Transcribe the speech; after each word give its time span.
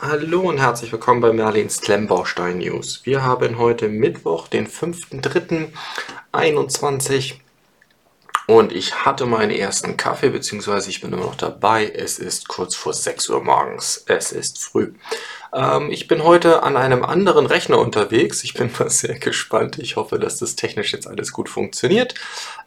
Hallo 0.00 0.42
und 0.42 0.58
herzlich 0.58 0.92
willkommen 0.92 1.20
bei 1.20 1.32
Merlins 1.32 1.80
Klemmbaustein 1.80 2.58
News. 2.58 3.00
Wir 3.02 3.24
haben 3.24 3.58
heute 3.58 3.88
Mittwoch, 3.88 4.46
den 4.46 4.68
5.3.21 4.68 7.40
und 8.48 8.72
ich 8.72 9.04
hatte 9.04 9.26
meinen 9.26 9.50
ersten 9.50 9.98
Kaffee, 9.98 10.30
beziehungsweise 10.30 10.88
ich 10.88 11.02
bin 11.02 11.12
immer 11.12 11.26
noch 11.26 11.34
dabei. 11.34 11.92
Es 11.94 12.18
ist 12.18 12.48
kurz 12.48 12.74
vor 12.74 12.94
6 12.94 13.28
Uhr 13.28 13.44
morgens. 13.44 14.04
Es 14.06 14.32
ist 14.32 14.64
früh. 14.64 14.94
Ähm, 15.54 15.90
ich 15.90 16.08
bin 16.08 16.24
heute 16.24 16.62
an 16.62 16.78
einem 16.78 17.04
anderen 17.04 17.44
Rechner 17.44 17.78
unterwegs. 17.78 18.44
Ich 18.44 18.54
bin 18.54 18.70
mal 18.78 18.88
sehr 18.88 19.18
gespannt. 19.18 19.78
Ich 19.78 19.96
hoffe, 19.96 20.18
dass 20.18 20.38
das 20.38 20.56
technisch 20.56 20.94
jetzt 20.94 21.06
alles 21.06 21.30
gut 21.32 21.50
funktioniert. 21.50 22.14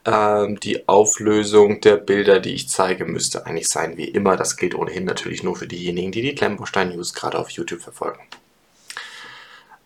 Ähm, 0.05 0.59
die 0.59 0.87
Auflösung 0.87 1.81
der 1.81 1.97
Bilder, 1.97 2.39
die 2.39 2.53
ich 2.53 2.69
zeige, 2.69 3.05
müsste 3.05 3.47
eigentlich 3.47 3.67
sein 3.67 3.97
wie 3.97 4.07
immer. 4.07 4.37
Das 4.37 4.57
gilt 4.57 4.75
ohnehin 4.75 5.05
natürlich 5.05 5.41
nur 5.41 5.55
für 5.55 5.67
diejenigen, 5.67 6.11
die 6.11 6.21
die 6.21 6.35
Klemmbaustein 6.35 6.89
News 6.89 7.15
gerade 7.15 7.39
auf 7.39 7.49
YouTube 7.49 7.81
verfolgen. 7.81 8.19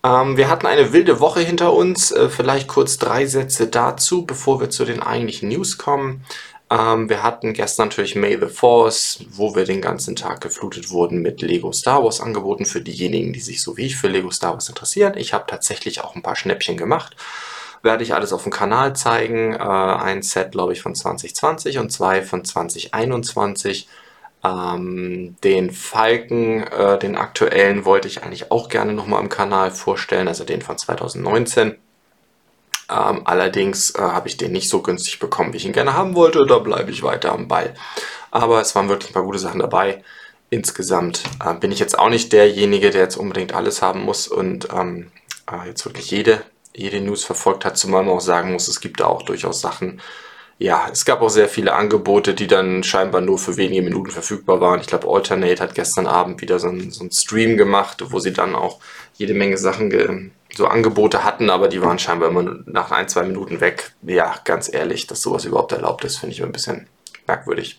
Ähm, 0.06 0.38
wir 0.38 0.50
hatten 0.50 0.68
eine 0.68 0.94
wilde 0.94 1.20
Woche 1.20 1.40
hinter 1.40 1.74
uns. 1.74 2.12
Äh, 2.12 2.30
vielleicht 2.30 2.68
kurz 2.68 3.00
drei 3.00 3.26
Sätze 3.26 3.68
dazu, 3.68 4.26
bevor 4.26 4.60
wir 4.60 4.70
zu 4.70 4.86
den 4.86 5.02
eigentlichen 5.02 5.50
News 5.50 5.80
kommen. 5.80 6.24
Ähm, 6.70 7.10
wir 7.10 7.24
hatten 7.24 7.54
gestern 7.54 7.88
natürlich 7.88 8.16
May 8.16 8.38
the 8.40 8.48
Force, 8.48 9.26
wo 9.32 9.56
wir 9.56 9.66
den 9.66 9.82
ganzen 9.82 10.16
Tag 10.16 10.42
geflutet 10.42 10.92
wurden 10.92 11.22
mit 11.24 11.42
Lego 11.42 11.72
Star 11.72 12.04
Wars 12.04 12.22
Angeboten 12.22 12.66
für 12.66 12.82
diejenigen, 12.82 13.34
die 13.34 13.40
sich 13.40 13.64
so 13.64 13.78
wie 13.78 13.88
ich 13.88 13.96
für 13.96 14.08
Lego 14.08 14.30
Star 14.30 14.54
Wars 14.54 14.70
interessieren. 14.70 15.14
Ich 15.18 15.34
habe 15.34 15.46
tatsächlich 15.48 16.02
auch 16.02 16.16
ein 16.16 16.22
paar 16.22 16.36
Schnäppchen 16.36 16.78
gemacht. 16.78 17.16
Werde 17.82 18.04
ich 18.04 18.14
alles 18.14 18.32
auf 18.34 18.44
dem 18.44 18.52
Kanal 18.52 18.96
zeigen. 18.96 19.54
Äh, 19.54 19.58
ein 19.58 20.22
Set, 20.22 20.52
glaube 20.52 20.74
ich, 20.74 20.82
von 20.82 20.94
2020 20.94 21.80
und 21.80 21.92
zwei 21.92 22.22
von 22.22 22.46
2021. 22.46 23.88
Ähm, 24.46 25.36
den 25.44 25.72
Falken, 25.72 26.64
äh, 26.68 27.00
den 27.00 27.16
aktuellen, 27.16 27.86
wollte 27.86 28.08
ich 28.08 28.24
eigentlich 28.24 28.52
auch 28.52 28.70
gerne 28.70 28.94
nochmal 28.94 29.22
im 29.22 29.30
Kanal 29.30 29.72
vorstellen, 29.72 30.28
also 30.28 30.44
den 30.44 30.62
von 30.62 30.78
2019. 30.78 31.78
Ähm, 32.88 33.22
allerdings 33.26 33.92
äh, 33.96 34.02
habe 34.02 34.28
ich 34.28 34.38
den 34.38 34.52
nicht 34.52 34.70
so 34.70 34.84
günstig 34.84 35.18
bekommen, 35.20 35.54
wie 35.54 35.58
ich 35.58 35.66
ihn 35.66 35.74
gerne 35.74 35.94
haben 35.94 36.14
wollte. 36.14 36.46
Da 36.46 36.60
bleibe 36.60 36.92
ich 36.92 37.02
weiter 37.02 37.32
am 37.32 37.48
Ball. 37.48 37.74
Aber 38.30 38.62
es 38.62 38.76
waren 38.76 38.90
wirklich 38.90 39.12
ein 39.12 39.14
paar 39.14 39.24
gute 39.24 39.40
Sachen 39.40 39.60
dabei. 39.60 40.04
Insgesamt 40.52 41.24
äh, 41.44 41.56
bin 41.56 41.72
ich 41.72 41.80
jetzt 41.80 41.98
auch 41.98 42.10
nicht 42.10 42.32
derjenige, 42.32 42.92
der 42.92 43.02
jetzt 43.02 43.18
unbedingt 43.18 43.54
alles 43.54 43.82
haben 43.82 44.04
muss 44.04 44.28
und 44.28 44.68
ähm, 44.72 45.12
äh, 45.52 45.68
jetzt 45.68 45.86
wirklich 45.86 46.12
jede, 46.12 46.44
jede 46.76 47.02
News 47.02 47.24
verfolgt 47.24 47.66
hat, 47.66 47.78
zumal 47.78 48.04
man 48.04 48.14
auch 48.14 48.22
sagen 48.22 48.54
muss, 48.54 48.68
es 48.68 48.80
gibt 48.80 49.00
da 49.00 49.06
auch 49.08 49.24
durchaus 49.24 49.62
Sachen, 49.62 50.02
ja, 50.58 50.88
es 50.92 51.04
gab 51.04 51.22
auch 51.22 51.30
sehr 51.30 51.50
viele 51.50 51.74
Angebote, 51.74 52.34
die 52.34 52.48
dann 52.48 52.84
scheinbar 52.84 53.22
nur 53.22 53.38
für 53.38 53.58
wenige 53.58 53.82
Minuten 53.82 54.12
verfügbar 54.12 54.62
waren. 54.62 54.80
Ich 54.80 54.88
glaube, 54.88 55.10
Alternate 55.10 55.62
hat 55.62 55.76
gestern 55.76 56.08
Abend 56.08 56.42
wieder 56.42 56.60
so 56.60 56.70
einen, 56.70 56.92
so 56.92 57.06
Stream 57.12 57.58
gemacht, 57.58 58.04
wo 58.12 58.20
sie 58.20 58.32
dann 58.32 58.56
auch 58.56 58.80
jede 59.16 59.34
Menge 59.34 59.58
Sachen, 59.58 60.32
so 60.56 60.68
Angebote 60.68 61.26
hatten, 61.26 61.50
aber 61.50 61.68
die 61.68 61.82
waren 61.82 62.00
scheinbar 62.00 62.30
immer 62.30 62.56
nach 62.66 62.92
ein, 62.92 63.10
zwei 63.10 63.24
Minuten 63.24 63.60
weg. 63.60 63.92
Ja, 64.04 64.36
ganz 64.46 64.74
ehrlich, 64.74 65.08
dass 65.08 65.22
sowas 65.22 65.44
überhaupt 65.44 65.74
erlaubt 65.74 66.06
ist, 66.06 66.18
finde 66.18 66.34
ich 66.34 66.42
ein 66.42 66.54
bisschen 66.54 66.88
merkwürdig. 67.28 67.78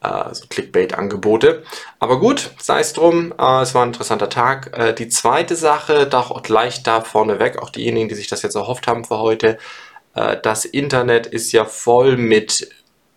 Äh, 0.00 0.32
so 0.32 0.46
Clickbait-Angebote. 0.48 1.64
Aber 1.98 2.20
gut, 2.20 2.52
sei 2.60 2.80
es 2.80 2.92
drum, 2.92 3.34
äh, 3.38 3.62
es 3.62 3.74
war 3.74 3.82
ein 3.82 3.88
interessanter 3.88 4.28
Tag. 4.28 4.78
Äh, 4.78 4.94
die 4.94 5.08
zweite 5.08 5.56
Sache, 5.56 6.06
doch 6.06 6.42
gleich 6.42 6.82
da 6.84 7.00
vorneweg, 7.00 7.58
auch 7.58 7.70
diejenigen, 7.70 8.08
die 8.08 8.14
sich 8.14 8.28
das 8.28 8.42
jetzt 8.42 8.54
erhofft 8.54 8.86
haben 8.86 9.04
für 9.04 9.18
heute, 9.18 9.58
das 10.42 10.64
Internet 10.64 11.26
ist 11.26 11.52
ja 11.52 11.64
voll 11.64 12.16
mit 12.16 12.68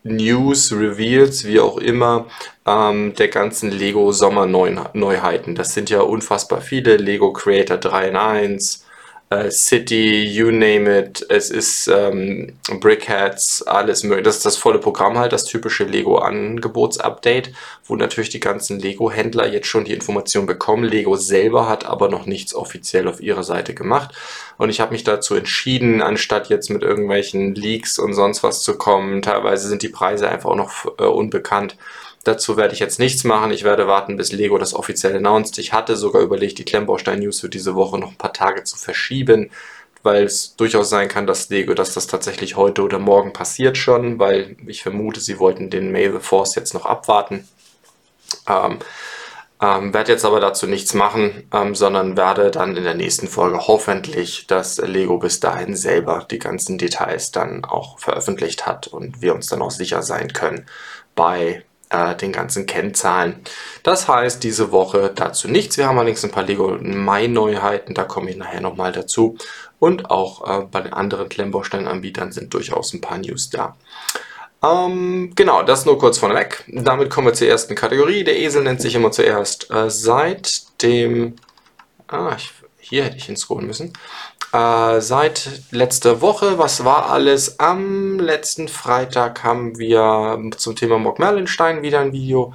News, 0.04 0.72
Reveals, 0.72 1.46
wie 1.46 1.60
auch 1.60 1.78
immer, 1.78 2.26
ähm, 2.66 3.14
der 3.16 3.28
ganzen 3.28 3.72
Lego 3.72 4.12
Sommerneuheiten. 4.12 5.56
Das 5.56 5.74
sind 5.74 5.90
ja 5.90 6.02
unfassbar 6.02 6.62
viele. 6.62 6.98
Lego 6.98 7.32
Creator 7.34 7.78
3 7.78 8.08
in 8.10 8.16
1, 8.16 8.78
äh, 8.78 8.91
City, 9.50 10.26
you 10.26 10.52
name 10.52 11.00
it. 11.00 11.26
Es 11.30 11.50
ist 11.50 11.88
ähm, 11.88 12.58
Brickheads, 12.82 13.61
alles 13.66 14.04
mögliche. 14.04 14.23
Das 14.23 14.38
ist 14.38 14.45
das 14.45 14.58
volle 14.58 14.80
Programm 14.80 15.17
halt, 15.17 15.32
das 15.32 15.45
typische 15.45 15.86
Lego-Angebotsupdate, 15.86 17.54
wo 17.86 17.95
natürlich 17.95 18.30
die 18.30 18.42
ganzen 18.42 18.80
Lego-Händler 18.80 19.48
jetzt 19.48 19.67
schon 19.67 19.86
die 19.86 19.94
Information 19.94 20.48
bekommen. 20.48 20.83
Lego 20.83 21.16
selber 21.16 21.70
hat 21.70 21.86
aber 21.86 22.10
noch 22.10 22.26
nichts 22.26 22.54
offiziell 22.54 23.08
auf 23.08 23.22
ihrer 23.22 23.44
Seite 23.44 23.73
gemacht. 23.73 24.14
Und 24.58 24.70
ich 24.70 24.82
habe 24.82 24.92
mich 24.92 25.05
dazu 25.05 25.36
entschieden, 25.36 26.02
anstatt 26.02 26.50
jetzt 26.50 26.70
mit 26.70 26.84
irgendwelchen 26.84 27.55
Leaks 27.55 28.00
und 28.00 28.14
sonst 28.14 28.44
was 28.44 28.64
zu 28.64 28.78
kommen, 28.78 29.22
teilweise 29.22 29.70
sind 29.70 29.82
die 29.82 29.89
Preise 29.89 30.28
einfach 30.28 30.50
auch 30.50 30.55
noch 30.55 30.86
äh, 31.00 31.04
unbekannt, 31.04 31.78
Dazu 32.23 32.55
werde 32.55 32.73
ich 32.73 32.80
jetzt 32.80 32.99
nichts 32.99 33.23
machen. 33.23 33.52
Ich 33.52 33.64
werde 33.64 33.87
warten, 33.87 34.15
bis 34.15 34.32
Lego 34.32 34.58
das 34.58 34.73
offiziell 34.73 35.15
announced. 35.15 35.58
Ich 35.58 35.73
hatte 35.73 35.95
sogar 35.95 36.21
überlegt, 36.21 36.59
die 36.59 36.65
Klemmbaustein-News 36.65 37.39
für 37.39 37.49
diese 37.49 37.73
Woche 37.76 37.98
noch 37.98 38.11
ein 38.11 38.17
paar 38.17 38.33
Tage 38.33 38.64
zu 38.64 38.77
verschieben, 38.77 39.49
weil 40.04 40.26
es 40.26 40.55
durchaus 40.55 40.89
sein 40.89 41.08
kann, 41.08 41.26
dass 41.26 41.49
Lego, 41.49 41.73
dass 41.73 41.93
das 41.93 42.08
tatsächlich 42.08 42.55
heute 42.55 42.83
oder 42.83 42.99
morgen 42.99 43.33
passiert 43.33 43.77
schon, 43.77 44.20
weil 44.20 44.55
ich 44.67 44.83
vermute, 44.83 45.20
sie 45.20 45.39
wollten 45.39 45.70
den 45.70 45.92
May 45.92 46.11
the 46.11 46.20
Force 46.20 46.55
jetzt 46.55 46.73
noch 46.73 46.86
abwarten. 46.86 47.48
Ähm, 48.48 48.80
ähm, 49.61 49.93
werde 49.93 50.11
jetzt 50.11 50.26
aber 50.26 50.39
dazu 50.39 50.65
nichts 50.65 50.95
machen, 50.95 51.48
ähm, 51.54 51.76
sondern 51.76 52.17
werde 52.17 52.49
dann 52.49 52.76
in 52.76 52.83
der 52.83 52.95
nächsten 52.95 53.27
Folge 53.27 53.60
hoffentlich, 53.67 54.48
dass 54.48 54.77
Lego 54.80 55.20
bis 55.20 55.39
dahin 55.39 55.76
selber 55.76 56.26
die 56.30 56.39
ganzen 56.39 56.80
Details 56.80 57.31
dann 57.31 57.64
auch 57.64 57.99
veröffentlicht 57.99 58.65
hat 58.65 58.87
und 58.87 59.21
wir 59.21 59.36
uns 59.36 59.48
dann 59.48 59.61
auch 59.61 59.70
sicher 59.70 60.02
sein 60.02 60.33
können 60.33 60.65
bei 61.15 61.64
äh, 61.92 62.16
den 62.16 62.32
ganzen 62.32 62.66
Kennzahlen. 62.66 63.36
Das 63.84 64.08
heißt, 64.08 64.44
diese 64.44 64.72
Woche 64.72 65.12
dazu 65.14 65.48
nichts. 65.48 65.78
Wir 65.78 65.88
haben 65.88 65.98
allerdings 65.98 66.24
ein 66.24 66.32
paar 66.32 66.44
Lego 66.44 66.78
Mai-Neuheiten, 66.82 67.94
da 67.94 68.04
komme 68.04 68.32
ich 68.32 68.38
nachher 68.38 68.62
nochmal 68.62 68.92
dazu. 68.92 69.38
Und 69.80 70.10
auch 70.10 70.48
äh, 70.48 70.66
bei 70.66 70.82
den 70.82 70.94
anderen 70.94 71.28
Klemmbausteinanbietern 71.28 72.32
sind 72.32 72.54
durchaus 72.54 72.94
ein 72.94 73.02
paar 73.02 73.18
News 73.18 73.50
da. 73.50 73.76
Ähm, 74.64 75.34
genau, 75.36 75.64
das 75.64 75.86
nur 75.86 75.98
kurz 75.98 76.20
vorneweg. 76.20 76.64
Damit 76.68 77.10
kommen 77.10 77.28
wir 77.28 77.34
zur 77.34 77.48
ersten 77.48 77.76
Kategorie. 77.76 78.23
Der 78.23 78.40
Esel 78.40 78.64
nennt 78.64 78.82
sich 78.82 78.96
immer 78.96 79.12
zuerst 79.12 79.72
äh, 79.72 79.90
seit 79.90 80.82
dem... 80.84 81.36
Ah, 82.08 82.36
ich, 82.38 82.52
hier 82.92 83.06
hätte 83.06 83.16
ich 83.16 83.24
hinscrollen 83.24 83.66
müssen. 83.66 83.94
Äh, 84.52 85.00
seit 85.00 85.50
letzter 85.72 86.20
Woche, 86.20 86.60
was 86.60 86.84
war 86.84 87.10
alles? 87.10 87.58
Am 87.58 88.20
letzten 88.20 88.68
Freitag 88.68 89.46
haben 89.46 89.80
wir 89.80 90.52
zum 90.58 90.76
Thema 90.76 91.00
Mock 91.00 91.18
Merlinstein 91.18 91.84
wieder 91.84 92.02
ein 92.02 92.12
Video 92.12 92.54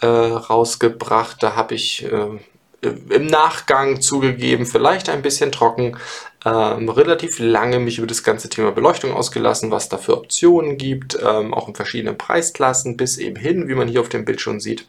äh, 0.00 0.06
rausgebracht. 0.06 1.42
Da 1.42 1.54
habe 1.54 1.74
ich 1.74 2.02
äh, 2.10 2.38
im 2.82 3.26
Nachgang 3.26 4.00
zugegeben, 4.00 4.64
vielleicht 4.64 5.10
ein 5.10 5.20
bisschen 5.20 5.52
trocken, 5.52 5.98
ähm, 6.46 6.88
relativ 6.88 7.38
lange 7.38 7.78
mich 7.78 7.98
über 7.98 8.06
das 8.06 8.22
ganze 8.22 8.48
Thema 8.48 8.72
Beleuchtung 8.72 9.12
ausgelassen, 9.12 9.70
was 9.70 9.90
da 9.90 9.98
für 9.98 10.16
Optionen 10.16 10.78
gibt, 10.78 11.18
ähm, 11.22 11.52
auch 11.52 11.68
in 11.68 11.74
verschiedenen 11.74 12.16
Preisklassen, 12.16 12.96
bis 12.96 13.18
eben 13.18 13.36
hin, 13.36 13.68
wie 13.68 13.74
man 13.74 13.88
hier 13.88 14.00
auf 14.00 14.08
dem 14.08 14.24
Bild 14.24 14.40
schon 14.40 14.60
sieht, 14.60 14.86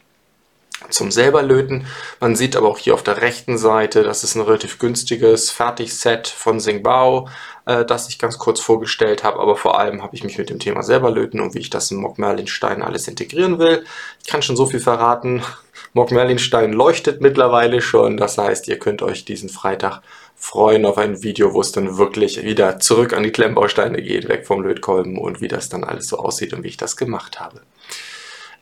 zum 0.90 1.12
selber 1.12 1.42
löten. 1.42 1.88
Man 2.20 2.36
sieht 2.36 2.56
aber 2.56 2.68
auch 2.68 2.78
hier 2.78 2.94
auf 2.94 3.04
der 3.04 3.22
rechten 3.22 3.58
Seite, 3.58 4.04
das 4.04 4.24
ist 4.24 4.36
ein 4.36 4.42
relativ 4.42 4.78
günstiges 4.80 5.50
Fertigset 5.50 6.28
von 6.28 6.60
Singbao, 6.60 7.30
äh, 7.66 7.86
das 7.86 8.10
ich 8.10 8.20
ganz 8.20 8.38
kurz 8.38 8.60
vorgestellt 8.60 9.24
habe, 9.24 9.40
aber 9.40 9.56
vor 9.56 9.80
allem 9.80 10.04
habe 10.04 10.16
ich 10.16 10.24
mich 10.24 10.38
mit 10.38 10.50
dem 10.50 10.60
Thema 10.60 10.84
selber 10.84 11.12
löten 11.12 11.40
und 11.40 11.56
wie 11.56 11.60
ich 11.60 11.70
das 11.70 11.92
in 11.92 11.98
Mock 11.98 12.18
Merlinstein 12.18 12.82
alles 12.82 13.08
integrieren 13.08 13.60
will. 13.60 13.86
Ich 14.24 14.30
kann 14.30 14.42
schon 14.42 14.56
so 14.58 14.66
viel 14.66 14.80
verraten, 14.80 15.42
Mock 15.94 16.12
Merlinstein 16.12 16.74
leuchtet 16.74 17.22
mittlerweile 17.22 17.82
schon, 17.82 18.18
das 18.18 18.38
heißt, 18.38 18.68
ihr 18.68 18.80
könnt 18.80 19.02
euch 19.02 19.26
diesen 19.26 19.50
Freitag 19.50 20.02
freuen 20.36 20.86
auf 20.86 20.98
ein 20.98 21.24
Video, 21.24 21.54
wo 21.54 21.62
es 21.62 21.72
dann 21.72 21.98
wirklich 21.98 22.44
wieder 22.44 22.80
zurück 22.80 23.14
an 23.14 23.24
die 23.24 23.32
Klemmbausteine 23.32 24.02
geht, 24.02 24.28
weg 24.28 24.46
vom 24.46 24.62
Lötkolben 24.62 25.18
und 25.18 25.42
wie 25.42 25.48
das 25.48 25.70
dann 25.70 25.84
alles 25.84 26.08
so 26.10 26.18
aussieht 26.18 26.54
und 26.54 26.64
wie 26.64 26.68
ich 26.68 26.78
das 26.78 26.98
gemacht 26.98 27.40
habe. 27.40 27.62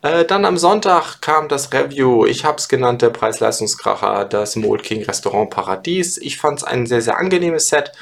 Äh, 0.04 0.26
dann 0.26 0.44
am 0.44 0.58
Sonntag 0.58 1.22
kam 1.22 1.48
das 1.48 1.72
Review, 1.72 2.26
ich 2.26 2.44
habe 2.44 2.58
es 2.58 2.68
genannt, 2.68 3.02
der 3.02 3.10
Preis-Leistungskracher, 3.10 4.26
das 4.26 4.58
Mold 4.58 4.84
King 4.84 5.04
Restaurant 5.04 5.50
Paradies. 5.50 6.18
Ich 6.18 6.38
fand 6.38 6.60
es 6.60 6.64
ein 6.66 6.86
sehr, 6.86 7.02
sehr 7.02 7.18
angenehmes 7.18 7.70
Set. 7.70 7.94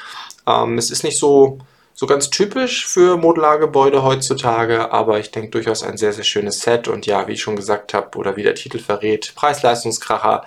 Ähm, 0.46 0.78
es 0.78 0.90
ist 0.90 1.04
nicht 1.04 1.16
so, 1.16 1.58
so 1.94 2.06
ganz 2.06 2.28
typisch 2.30 2.86
für 2.86 3.16
Modulargebäude 3.16 4.02
heutzutage, 4.02 4.90
aber 4.90 5.20
ich 5.20 5.30
denke 5.30 5.50
durchaus 5.50 5.84
ein 5.84 5.96
sehr, 5.96 6.12
sehr 6.12 6.24
schönes 6.24 6.60
Set. 6.60 6.88
Und 6.88 7.06
ja, 7.06 7.28
wie 7.28 7.34
ich 7.34 7.42
schon 7.42 7.54
gesagt 7.54 7.94
habe, 7.94 8.18
oder 8.18 8.36
wie 8.36 8.42
der 8.42 8.56
Titel 8.56 8.80
verrät, 8.80 9.32
Preis-Leistungskracher. 9.36 10.44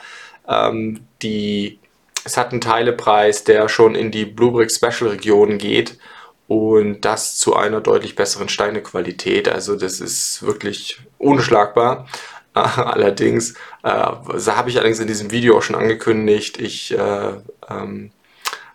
Ähm, 0.49 1.07
die, 1.21 1.79
es 2.25 2.35
hat 2.35 2.51
einen 2.51 2.59
Teilepreis, 2.59 3.45
der 3.45 3.69
schon 3.69 3.95
in 3.95 4.11
die 4.11 4.25
Bluebrick 4.25 4.71
Special 4.71 5.09
Region 5.09 5.57
geht 5.57 5.97
und 6.47 7.01
das 7.01 7.37
zu 7.37 7.55
einer 7.55 7.81
deutlich 7.81 8.15
besseren 8.15 8.49
Steinequalität. 8.49 9.47
Also 9.47 9.75
das 9.75 9.99
ist 9.99 10.43
wirklich 10.43 10.99
unschlagbar. 11.17 12.07
allerdings 12.53 13.53
äh, 13.83 13.89
habe 13.89 14.69
ich 14.69 14.77
allerdings 14.77 14.99
in 14.99 15.07
diesem 15.07 15.31
Video 15.31 15.57
auch 15.57 15.61
schon 15.61 15.75
angekündigt, 15.75 16.57
ich 16.59 16.97
äh, 16.97 17.33
ähm, 17.69 18.11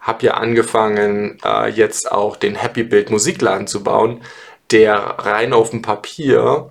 habe 0.00 0.26
ja 0.26 0.34
angefangen, 0.34 1.38
äh, 1.44 1.68
jetzt 1.70 2.12
auch 2.12 2.36
den 2.36 2.56
Happy 2.56 2.82
Build 2.84 3.10
Musikladen 3.10 3.66
zu 3.66 3.82
bauen, 3.82 4.22
der 4.70 4.96
rein 4.96 5.52
auf 5.54 5.70
dem 5.70 5.82
Papier 5.82 6.70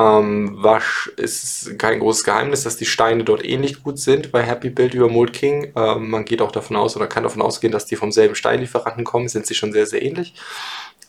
Ähm, 0.00 0.56
Wasch 0.62 1.12
ist 1.16 1.78
kein 1.78 1.98
großes 1.98 2.24
Geheimnis, 2.24 2.62
dass 2.62 2.78
die 2.78 2.86
Steine 2.86 3.22
dort 3.22 3.44
ähnlich 3.44 3.82
gut 3.82 3.98
sind 3.98 4.32
bei 4.32 4.42
Happy 4.42 4.70
Build 4.70 4.94
über 4.94 5.08
Mold 5.08 5.34
King. 5.34 5.72
Ähm, 5.76 6.08
man 6.08 6.24
geht 6.24 6.40
auch 6.40 6.52
davon 6.52 6.76
aus 6.76 6.96
oder 6.96 7.06
kann 7.06 7.24
davon 7.24 7.42
ausgehen, 7.42 7.72
dass 7.72 7.84
die 7.84 7.96
vom 7.96 8.10
selben 8.10 8.34
Steinlieferanten 8.34 9.04
kommen, 9.04 9.28
sind 9.28 9.46
sie 9.46 9.54
schon 9.54 9.72
sehr, 9.72 9.86
sehr 9.86 10.00
ähnlich. 10.00 10.34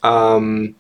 Ähm, 0.04 0.76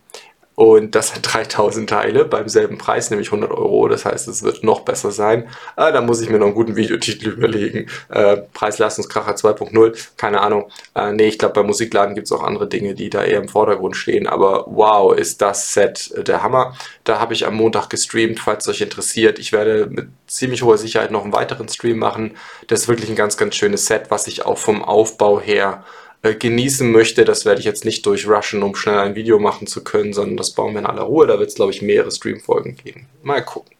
und 0.55 0.95
das 0.95 1.09
sind 1.09 1.21
3000 1.21 1.89
Teile 1.89 2.25
beim 2.25 2.49
selben 2.49 2.77
Preis, 2.77 3.09
nämlich 3.09 3.29
100 3.29 3.51
Euro. 3.51 3.87
Das 3.87 4.05
heißt, 4.05 4.27
es 4.27 4.43
wird 4.43 4.63
noch 4.63 4.81
besser 4.81 5.11
sein. 5.11 5.47
Äh, 5.77 5.93
da 5.93 6.01
muss 6.01 6.21
ich 6.21 6.29
mir 6.29 6.39
noch 6.39 6.47
einen 6.47 6.55
guten 6.55 6.75
Videotitel 6.75 7.29
überlegen. 7.37 7.87
Äh, 8.09 8.37
Preis-Leistungskracher 8.53 9.35
2.0, 9.35 10.09
keine 10.17 10.41
Ahnung. 10.41 10.69
Äh, 10.93 11.13
nee, 11.13 11.27
ich 11.27 11.39
glaube, 11.39 11.55
beim 11.55 11.67
Musikladen 11.67 12.15
gibt 12.15 12.25
es 12.25 12.31
auch 12.33 12.43
andere 12.43 12.67
Dinge, 12.67 12.95
die 12.95 13.09
da 13.09 13.23
eher 13.23 13.39
im 13.39 13.47
Vordergrund 13.47 13.95
stehen. 13.95 14.27
Aber 14.27 14.65
wow, 14.67 15.15
ist 15.15 15.41
das 15.41 15.73
Set 15.73 16.11
äh, 16.15 16.23
der 16.23 16.43
Hammer. 16.43 16.75
Da 17.05 17.19
habe 17.19 17.33
ich 17.33 17.47
am 17.47 17.55
Montag 17.55 17.89
gestreamt, 17.89 18.39
falls 18.39 18.67
es 18.67 18.75
euch 18.75 18.81
interessiert. 18.81 19.39
Ich 19.39 19.53
werde 19.53 19.87
mit 19.89 20.09
ziemlich 20.27 20.63
hoher 20.63 20.77
Sicherheit 20.77 21.11
noch 21.11 21.23
einen 21.23 21.33
weiteren 21.33 21.69
Stream 21.69 21.97
machen. 21.97 22.35
Das 22.67 22.81
ist 22.81 22.87
wirklich 22.89 23.09
ein 23.09 23.15
ganz, 23.15 23.37
ganz 23.37 23.55
schönes 23.55 23.85
Set, 23.85 24.11
was 24.11 24.27
ich 24.27 24.45
auch 24.45 24.57
vom 24.57 24.83
Aufbau 24.83 25.39
her 25.39 25.83
äh, 26.23 26.35
genießen 26.35 26.91
möchte. 26.91 27.25
Das 27.25 27.45
werde 27.45 27.59
ich 27.59 27.65
jetzt 27.65 27.85
nicht 27.85 28.05
durchrushen, 28.05 28.63
um 28.63 28.75
schnell 28.75 28.99
ein 28.99 29.15
Video 29.15 29.39
machen 29.39 29.67
zu 29.67 29.83
können, 29.83 30.13
sondern 30.13 30.37
das 30.37 30.51
bauen 30.51 30.73
wir 30.73 30.79
in 30.79 30.85
aller 30.85 31.03
Ruhe. 31.03 31.27
Da 31.27 31.39
wird 31.39 31.49
es, 31.49 31.55
glaube 31.55 31.71
ich, 31.71 31.81
mehrere 31.81 32.11
Stream-Folgen 32.11 32.75
geben. 32.75 33.07
Mal 33.23 33.43
gucken. 33.43 33.75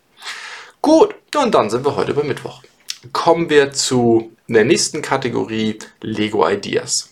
Gut, 0.81 1.15
und 1.35 1.53
dann 1.53 1.69
sind 1.69 1.85
wir 1.85 1.95
heute 1.95 2.13
bei 2.13 2.23
Mittwoch. 2.23 2.63
Kommen 3.13 3.49
wir 3.49 3.71
zu 3.71 4.31
der 4.47 4.65
nächsten 4.65 5.01
Kategorie 5.01 5.77
Lego 6.01 6.47
Ideas. 6.47 7.11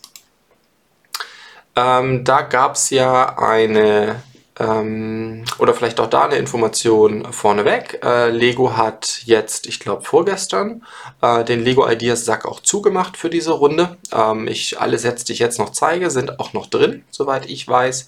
Ähm, 1.75 2.23
da 2.23 2.41
gab 2.41 2.75
es 2.75 2.89
ja 2.89 3.37
eine 3.37 4.23
ähm, 4.59 5.45
oder 5.57 5.73
vielleicht 5.73 5.99
auch 5.99 6.09
da 6.09 6.25
eine 6.25 6.35
Information 6.35 7.31
vorneweg. 7.31 7.99
Äh, 8.03 8.29
Lego 8.29 8.75
hat 8.75 9.21
jetzt, 9.25 9.67
ich 9.67 9.79
glaube 9.79 10.03
vorgestern, 10.03 10.83
äh, 11.21 11.45
den 11.45 11.63
Lego 11.63 11.87
Ideas 11.89 12.25
Sack 12.25 12.45
auch 12.45 12.59
zugemacht 12.59 13.15
für 13.15 13.29
diese 13.29 13.51
Runde. 13.51 13.97
Ähm, 14.13 14.47
ich, 14.47 14.79
alle 14.79 14.97
Sets, 14.97 15.23
die 15.23 15.33
ich 15.33 15.39
jetzt 15.39 15.59
noch 15.59 15.71
zeige, 15.71 16.11
sind 16.11 16.39
auch 16.39 16.53
noch 16.53 16.67
drin, 16.67 17.03
soweit 17.09 17.45
ich 17.49 17.67
weiß. 17.67 18.07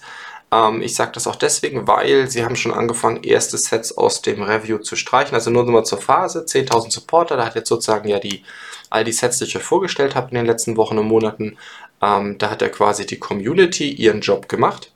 Ähm, 0.52 0.82
ich 0.82 0.94
sage 0.94 1.12
das 1.14 1.26
auch 1.26 1.36
deswegen, 1.36 1.88
weil 1.88 2.28
sie 2.30 2.44
haben 2.44 2.56
schon 2.56 2.74
angefangen, 2.74 3.22
erste 3.22 3.56
Sets 3.56 3.96
aus 3.96 4.20
dem 4.20 4.42
Review 4.42 4.78
zu 4.78 4.94
streichen. 4.94 5.34
Also 5.34 5.50
nur 5.50 5.64
mal 5.64 5.84
zur 5.84 5.98
Phase, 5.98 6.44
10.000 6.46 6.92
Supporter, 6.92 7.38
da 7.38 7.46
hat 7.46 7.54
jetzt 7.54 7.70
sozusagen 7.70 8.08
ja 8.08 8.18
die 8.18 8.44
all 8.90 9.04
die 9.04 9.12
Sets, 9.12 9.38
die 9.38 9.44
ich 9.44 9.56
euch 9.56 9.62
vorgestellt 9.62 10.14
habe 10.14 10.28
in 10.28 10.34
den 10.34 10.44
letzten 10.44 10.76
Wochen 10.76 10.98
und 10.98 11.06
Monaten, 11.06 11.56
ähm, 12.02 12.36
da 12.36 12.50
hat 12.50 12.60
er 12.60 12.68
quasi 12.68 13.06
die 13.06 13.18
Community 13.18 13.90
ihren 13.90 14.20
Job 14.20 14.50
gemacht. 14.50 14.91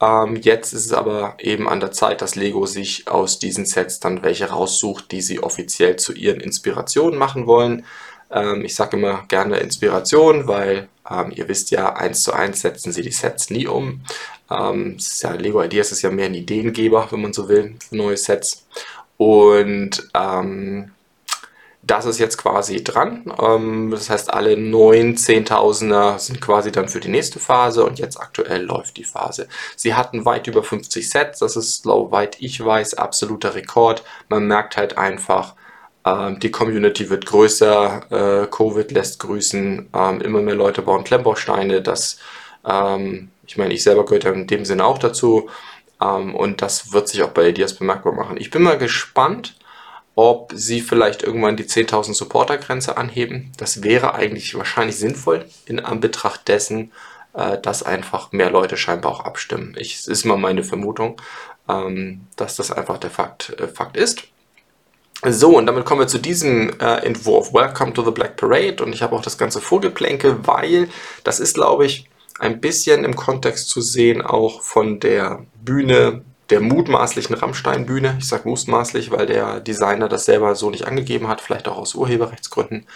Ähm, 0.00 0.36
jetzt 0.36 0.72
ist 0.72 0.86
es 0.86 0.92
aber 0.92 1.36
eben 1.38 1.68
an 1.68 1.80
der 1.80 1.92
Zeit, 1.92 2.20
dass 2.20 2.34
Lego 2.36 2.66
sich 2.66 3.08
aus 3.08 3.38
diesen 3.38 3.64
Sets 3.64 4.00
dann 4.00 4.22
welche 4.22 4.50
raussucht, 4.50 5.10
die 5.10 5.22
sie 5.22 5.42
offiziell 5.42 5.96
zu 5.96 6.12
ihren 6.12 6.40
Inspirationen 6.40 7.18
machen 7.18 7.46
wollen. 7.46 7.84
Ähm, 8.30 8.64
ich 8.64 8.74
sage 8.74 8.96
immer 8.96 9.24
gerne 9.28 9.58
Inspiration, 9.58 10.48
weil 10.48 10.88
ähm, 11.10 11.32
ihr 11.34 11.48
wisst 11.48 11.70
ja, 11.70 11.94
eins 11.94 12.22
zu 12.22 12.32
eins 12.32 12.60
setzen 12.60 12.92
sie 12.92 13.02
die 13.02 13.12
Sets 13.12 13.50
nie 13.50 13.66
um. 13.66 14.02
Ähm, 14.50 14.98
ja, 15.20 15.32
Lego 15.32 15.62
Ideas 15.62 15.92
ist 15.92 16.02
ja 16.02 16.10
mehr 16.10 16.26
ein 16.26 16.34
Ideengeber, 16.34 17.08
wenn 17.10 17.22
man 17.22 17.32
so 17.32 17.48
will, 17.48 17.76
für 17.88 17.96
neue 17.96 18.16
Sets. 18.16 18.66
Und 19.16 20.08
ähm, 20.14 20.92
das 21.86 22.04
ist 22.04 22.18
jetzt 22.18 22.38
quasi 22.38 22.82
dran. 22.82 23.32
Ähm, 23.40 23.90
das 23.90 24.10
heißt, 24.10 24.32
alle 24.32 24.56
neun 24.56 25.16
Zehntausender 25.16 26.18
sind 26.18 26.40
quasi 26.40 26.72
dann 26.72 26.88
für 26.88 27.00
die 27.00 27.08
nächste 27.08 27.38
Phase 27.38 27.84
und 27.84 27.98
jetzt 27.98 28.20
aktuell 28.20 28.62
läuft 28.64 28.96
die 28.96 29.04
Phase. 29.04 29.48
Sie 29.76 29.94
hatten 29.94 30.24
weit 30.24 30.46
über 30.46 30.62
50 30.62 31.08
Sets, 31.08 31.38
das 31.38 31.56
ist, 31.56 31.84
soweit 31.84 32.40
ich 32.40 32.64
weiß, 32.64 32.94
absoluter 32.94 33.54
Rekord. 33.54 34.02
Man 34.28 34.46
merkt 34.46 34.76
halt 34.76 34.98
einfach, 34.98 35.54
ähm, 36.04 36.40
die 36.40 36.50
Community 36.50 37.08
wird 37.10 37.26
größer, 37.26 38.42
äh, 38.42 38.46
Covid 38.48 38.90
lässt 38.90 39.20
grüßen, 39.20 39.90
ähm, 39.94 40.20
immer 40.20 40.40
mehr 40.42 40.56
Leute 40.56 40.82
bauen 40.82 41.04
Klemmbausteine. 41.04 41.82
Das, 41.82 42.18
ich 43.46 43.56
meine, 43.58 43.74
ich 43.74 43.84
selber 43.84 44.04
gehört 44.04 44.24
ja 44.24 44.32
in 44.32 44.48
dem 44.48 44.64
Sinne 44.64 44.84
auch 44.84 44.98
dazu 44.98 45.48
und 46.00 46.62
das 46.62 46.92
wird 46.92 47.06
sich 47.08 47.22
auch 47.22 47.30
bei 47.30 47.48
Ideas 47.48 47.74
bemerkbar 47.74 48.12
machen. 48.12 48.38
Ich 48.38 48.50
bin 48.50 48.62
mal 48.62 48.76
gespannt, 48.76 49.54
ob 50.16 50.50
sie 50.54 50.80
vielleicht 50.80 51.22
irgendwann 51.22 51.58
die 51.58 51.64
10.000 51.64 52.14
Supporter-Grenze 52.14 52.96
anheben. 52.96 53.52
Das 53.58 53.82
wäre 53.82 54.14
eigentlich 54.14 54.56
wahrscheinlich 54.56 54.96
sinnvoll 54.96 55.44
in 55.66 55.78
Anbetracht 55.78 56.48
dessen, 56.48 56.90
äh, 57.34 57.58
dass 57.58 57.82
einfach 57.82 58.32
mehr 58.32 58.50
Leute 58.50 58.78
scheinbar 58.78 59.12
auch 59.12 59.20
abstimmen. 59.20 59.76
Ich, 59.78 59.94
es 59.94 60.08
ist 60.08 60.24
mal 60.24 60.38
meine 60.38 60.64
Vermutung, 60.64 61.20
ähm, 61.68 62.26
dass 62.36 62.56
das 62.56 62.72
einfach 62.72 62.96
der 62.96 63.10
Fakt, 63.10 63.60
äh, 63.60 63.68
Fakt 63.68 63.98
ist. 63.98 64.24
So, 65.22 65.58
und 65.58 65.66
damit 65.66 65.84
kommen 65.84 66.00
wir 66.00 66.08
zu 66.08 66.18
diesem 66.18 66.80
äh, 66.80 67.04
Entwurf. 67.04 67.52
Welcome 67.52 67.92
to 67.92 68.02
the 68.02 68.10
Black 68.10 68.36
Parade. 68.36 68.82
Und 68.82 68.94
ich 68.94 69.02
habe 69.02 69.14
auch 69.14 69.22
das 69.22 69.36
ganze 69.36 69.60
Vorgeplänke, 69.60 70.46
weil 70.46 70.88
das 71.24 71.40
ist, 71.40 71.54
glaube 71.54 71.84
ich, 71.84 72.08
ein 72.38 72.60
bisschen 72.60 73.04
im 73.04 73.16
Kontext 73.16 73.68
zu 73.68 73.82
sehen, 73.82 74.22
auch 74.22 74.62
von 74.62 74.98
der 74.98 75.44
Bühne 75.62 76.22
der 76.50 76.60
mutmaßlichen 76.60 77.34
Rammstein-Bühne. 77.34 78.16
Ich 78.18 78.28
sage 78.28 78.48
mutmaßlich, 78.48 79.10
weil 79.10 79.26
der 79.26 79.60
Designer 79.60 80.08
das 80.08 80.24
selber 80.24 80.54
so 80.54 80.70
nicht 80.70 80.86
angegeben 80.86 81.28
hat, 81.28 81.40
vielleicht 81.40 81.68
auch 81.68 81.78
aus 81.78 81.94
Urheberrechtsgründen. 81.94 82.86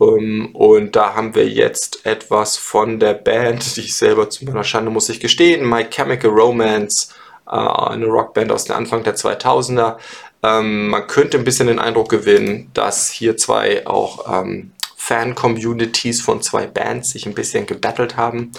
Ähm, 0.00 0.50
und 0.54 0.96
da 0.96 1.14
haben 1.14 1.34
wir 1.34 1.48
jetzt 1.48 2.06
etwas 2.06 2.56
von 2.56 2.98
der 2.98 3.14
Band, 3.14 3.76
die 3.76 3.82
ich 3.82 3.94
selber 3.94 4.30
zu 4.30 4.44
meiner 4.44 4.64
Schande 4.64 4.90
muss 4.90 5.08
ich 5.08 5.20
gestehen, 5.20 5.68
My 5.68 5.84
Chemical 5.84 6.30
Romance, 6.30 7.14
äh, 7.46 7.50
eine 7.50 8.06
Rockband 8.06 8.50
aus 8.50 8.64
dem 8.64 8.76
Anfang 8.76 9.02
der 9.04 9.16
2000er. 9.16 9.96
Ähm, 10.42 10.88
man 10.88 11.06
könnte 11.06 11.36
ein 11.38 11.44
bisschen 11.44 11.66
den 11.66 11.78
Eindruck 11.78 12.08
gewinnen, 12.08 12.70
dass 12.72 13.10
hier 13.10 13.36
zwei 13.36 13.86
auch 13.86 14.42
ähm, 14.42 14.72
Fan-Communities 15.00 16.20
von 16.20 16.42
zwei 16.42 16.66
Bands 16.66 17.10
sich 17.10 17.24
ein 17.24 17.34
bisschen 17.34 17.64
gebattelt 17.64 18.18
haben. 18.18 18.52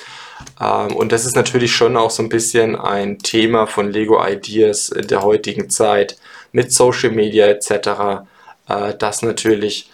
Ähm, 0.60 0.96
und 0.96 1.12
das 1.12 1.26
ist 1.26 1.36
natürlich 1.36 1.74
schon 1.74 1.96
auch 1.96 2.10
so 2.10 2.24
ein 2.24 2.30
bisschen 2.30 2.76
ein 2.76 3.20
Thema 3.20 3.68
von 3.68 3.92
Lego 3.92 4.20
Ideas 4.26 4.90
in 4.90 5.08
der 5.08 5.22
heutigen 5.22 5.70
Zeit 5.70 6.18
mit 6.52 6.74
Social 6.74 7.12
Media 7.12 7.46
etc., 7.46 8.26
äh, 8.68 8.96
dass 8.98 9.22
natürlich 9.22 9.92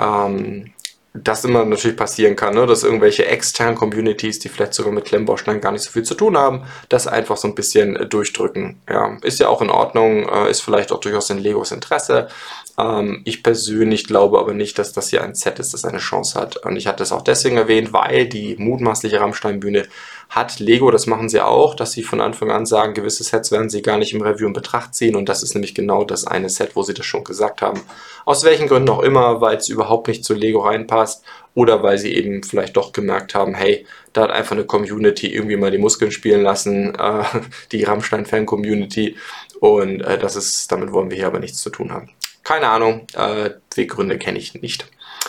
ähm, 0.00 0.72
das 1.14 1.44
immer 1.44 1.64
natürlich 1.64 1.96
passieren 1.96 2.34
kann, 2.34 2.54
ne? 2.54 2.66
dass 2.66 2.82
irgendwelche 2.82 3.26
externen 3.26 3.76
Communities, 3.76 4.40
die 4.40 4.48
vielleicht 4.48 4.74
sogar 4.74 4.92
mit 4.92 5.04
Klemmbausteinen 5.04 5.60
gar 5.60 5.72
nicht 5.72 5.82
so 5.82 5.90
viel 5.90 6.02
zu 6.02 6.14
tun 6.14 6.36
haben, 6.36 6.64
das 6.88 7.06
einfach 7.06 7.36
so 7.36 7.46
ein 7.46 7.54
bisschen 7.54 7.94
äh, 7.94 8.06
durchdrücken. 8.06 8.80
Ja, 8.88 9.16
ist 9.22 9.38
ja 9.38 9.48
auch 9.48 9.62
in 9.62 9.70
Ordnung, 9.70 10.28
äh, 10.28 10.50
ist 10.50 10.60
vielleicht 10.60 10.90
auch 10.90 11.00
durchaus 11.00 11.30
in 11.30 11.38
Legos 11.38 11.70
Interesse. 11.70 12.28
Ähm, 12.78 13.22
ich 13.24 13.42
persönlich 13.42 14.06
glaube 14.06 14.38
aber 14.38 14.54
nicht, 14.54 14.78
dass 14.78 14.92
das 14.92 15.10
hier 15.10 15.22
ein 15.22 15.34
Set 15.34 15.58
ist, 15.58 15.74
das 15.74 15.84
eine 15.84 15.98
Chance 15.98 16.38
hat. 16.40 16.56
Und 16.58 16.76
ich 16.76 16.86
hatte 16.86 17.02
es 17.02 17.12
auch 17.12 17.22
deswegen 17.22 17.56
erwähnt, 17.56 17.92
weil 17.92 18.26
die 18.26 18.54
mutmaßliche 18.56 19.20
Rammstein-Bühne 19.20 19.88
hat 20.30 20.60
Lego, 20.60 20.90
das 20.90 21.06
machen 21.06 21.28
sie 21.28 21.40
auch, 21.40 21.74
dass 21.74 21.92
sie 21.92 22.02
von 22.02 22.20
Anfang 22.20 22.50
an 22.50 22.66
sagen, 22.66 22.94
gewisse 22.94 23.24
Sets 23.24 23.50
werden 23.50 23.70
sie 23.70 23.82
gar 23.82 23.96
nicht 23.96 24.12
im 24.12 24.20
Review 24.20 24.46
in 24.46 24.52
Betracht 24.52 24.94
ziehen 24.94 25.16
und 25.16 25.28
das 25.28 25.42
ist 25.42 25.54
nämlich 25.54 25.74
genau 25.74 26.04
das 26.04 26.26
eine 26.26 26.50
Set, 26.50 26.76
wo 26.76 26.82
sie 26.82 26.92
das 26.92 27.06
schon 27.06 27.24
gesagt 27.24 27.62
haben. 27.62 27.80
Aus 28.26 28.44
welchen 28.44 28.68
Gründen 28.68 28.90
auch 28.90 29.02
immer, 29.02 29.40
weil 29.40 29.56
es 29.56 29.70
überhaupt 29.70 30.06
nicht 30.06 30.24
zu 30.24 30.34
Lego 30.34 30.60
reinpasst 30.60 31.24
oder 31.54 31.82
weil 31.82 31.96
sie 31.96 32.14
eben 32.14 32.42
vielleicht 32.42 32.76
doch 32.76 32.92
gemerkt 32.92 33.34
haben, 33.34 33.54
hey, 33.54 33.86
da 34.12 34.22
hat 34.22 34.30
einfach 34.30 34.52
eine 34.52 34.66
Community 34.66 35.32
irgendwie 35.32 35.56
mal 35.56 35.70
die 35.70 35.78
Muskeln 35.78 36.12
spielen 36.12 36.42
lassen, 36.42 36.94
äh, 36.94 37.24
die 37.72 37.84
Rammstein-Fan-Community 37.84 39.16
und 39.60 40.02
äh, 40.02 40.18
das 40.18 40.36
ist, 40.36 40.70
damit 40.70 40.92
wollen 40.92 41.10
wir 41.10 41.16
hier 41.16 41.26
aber 41.26 41.40
nichts 41.40 41.60
zu 41.62 41.70
tun 41.70 41.90
haben. 41.90 42.10
Keine 42.48 42.70
Ahnung, 42.70 43.06
äh, 43.12 43.50
Weggründe 43.74 44.16
kenne 44.16 44.38
ich 44.38 44.54
nicht. 44.54 44.86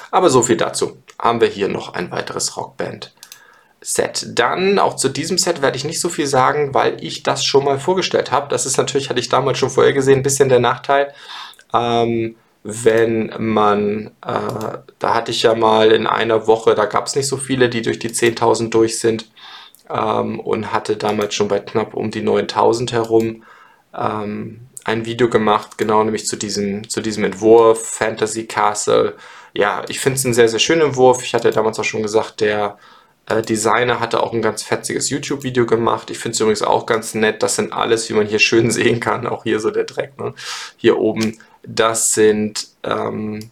Aber 0.10 0.30
so 0.30 0.42
viel 0.42 0.56
dazu. 0.56 1.04
Haben 1.22 1.42
wir 1.42 1.50
hier 1.50 1.68
noch 1.68 1.94
ein 1.94 2.12
weiteres 2.12 2.56
Rockband 2.56 3.14
Set. 3.82 4.26
Dann 4.40 4.80
auch 4.80 4.96
zu 4.96 5.10
diesem 5.10 5.38
Set 5.38 5.62
werde 5.62 5.76
ich 5.76 5.84
nicht 5.84 6.00
so 6.00 6.08
viel 6.08 6.28
sagen, 6.28 6.74
weil 6.74 6.96
ich 7.04 7.24
das 7.24 7.44
schon 7.44 7.66
mal 7.66 7.78
vorgestellt 7.78 8.32
habe. 8.32 8.48
Das 8.48 8.66
ist 8.66 8.78
natürlich, 8.78 9.10
hatte 9.10 9.20
ich 9.20 9.28
damals 9.28 9.58
schon 9.58 9.70
vorher 9.70 9.92
gesehen, 9.92 10.20
ein 10.20 10.24
bisschen 10.24 10.48
der 10.48 10.62
Nachteil. 10.62 11.14
Ähm, 11.74 12.38
wenn 12.64 13.34
man, 13.38 14.12
äh, 14.26 14.78
da 15.00 15.14
hatte 15.14 15.32
ich 15.32 15.44
ja 15.44 15.56
mal 15.56 15.92
in 15.92 16.08
einer 16.08 16.48
Woche, 16.48 16.74
da 16.74 16.86
gab 16.86 17.08
es 17.08 17.18
nicht 17.18 17.28
so 17.28 17.36
viele, 17.36 17.68
die 17.68 17.82
durch 17.82 18.00
die 18.00 18.12
10.000 18.12 18.70
durch 18.70 18.98
sind 18.98 19.30
ähm, 19.90 20.40
und 20.40 20.72
hatte 20.72 20.96
damals 20.96 21.36
schon 21.36 21.50
bei 21.50 21.60
knapp 21.60 21.96
um 21.96 22.12
die 22.12 22.24
9.000 22.24 22.94
herum 22.94 23.44
ähm, 23.94 24.69
ein 24.90 25.06
Video 25.06 25.30
gemacht, 25.30 25.78
genau 25.78 26.04
nämlich 26.04 26.26
zu 26.26 26.36
diesem, 26.36 26.90
zu 26.90 27.02
diesem 27.02 27.24
Entwurf 27.24 27.86
Fantasy 27.86 28.48
Castle. 28.48 29.16
Ja, 29.54 29.84
ich 29.88 30.00
finde 30.00 30.18
es 30.18 30.26
ein 30.26 30.34
sehr, 30.34 30.50
sehr 30.50 30.60
schöner 30.60 30.86
Entwurf. 30.86 31.24
Ich 31.24 31.34
hatte 31.34 31.52
damals 31.52 31.80
auch 31.80 31.84
schon 31.84 32.02
gesagt, 32.02 32.42
der 32.42 32.78
äh, 33.28 33.42
Designer 33.44 34.00
hatte 34.00 34.24
auch 34.24 34.34
ein 34.34 34.42
ganz 34.42 34.64
fetziges 34.64 35.10
YouTube-Video 35.10 35.66
gemacht. 35.68 36.10
Ich 36.10 36.18
finde 36.18 36.34
es 36.34 36.40
übrigens 36.40 36.64
auch 36.64 36.88
ganz 36.88 37.14
nett. 37.14 37.44
Das 37.44 37.56
sind 37.56 37.72
alles, 37.72 38.10
wie 38.10 38.14
man 38.14 38.26
hier 38.26 38.40
schön 38.40 38.72
sehen 38.80 39.00
kann, 39.00 39.28
auch 39.28 39.44
hier 39.44 39.60
so 39.60 39.70
der 39.70 39.84
Dreck, 39.84 40.20
ne? 40.20 40.34
hier 40.76 40.98
oben. 40.98 41.38
Das 41.64 42.14
sind, 42.14 42.68
ähm, 42.84 43.52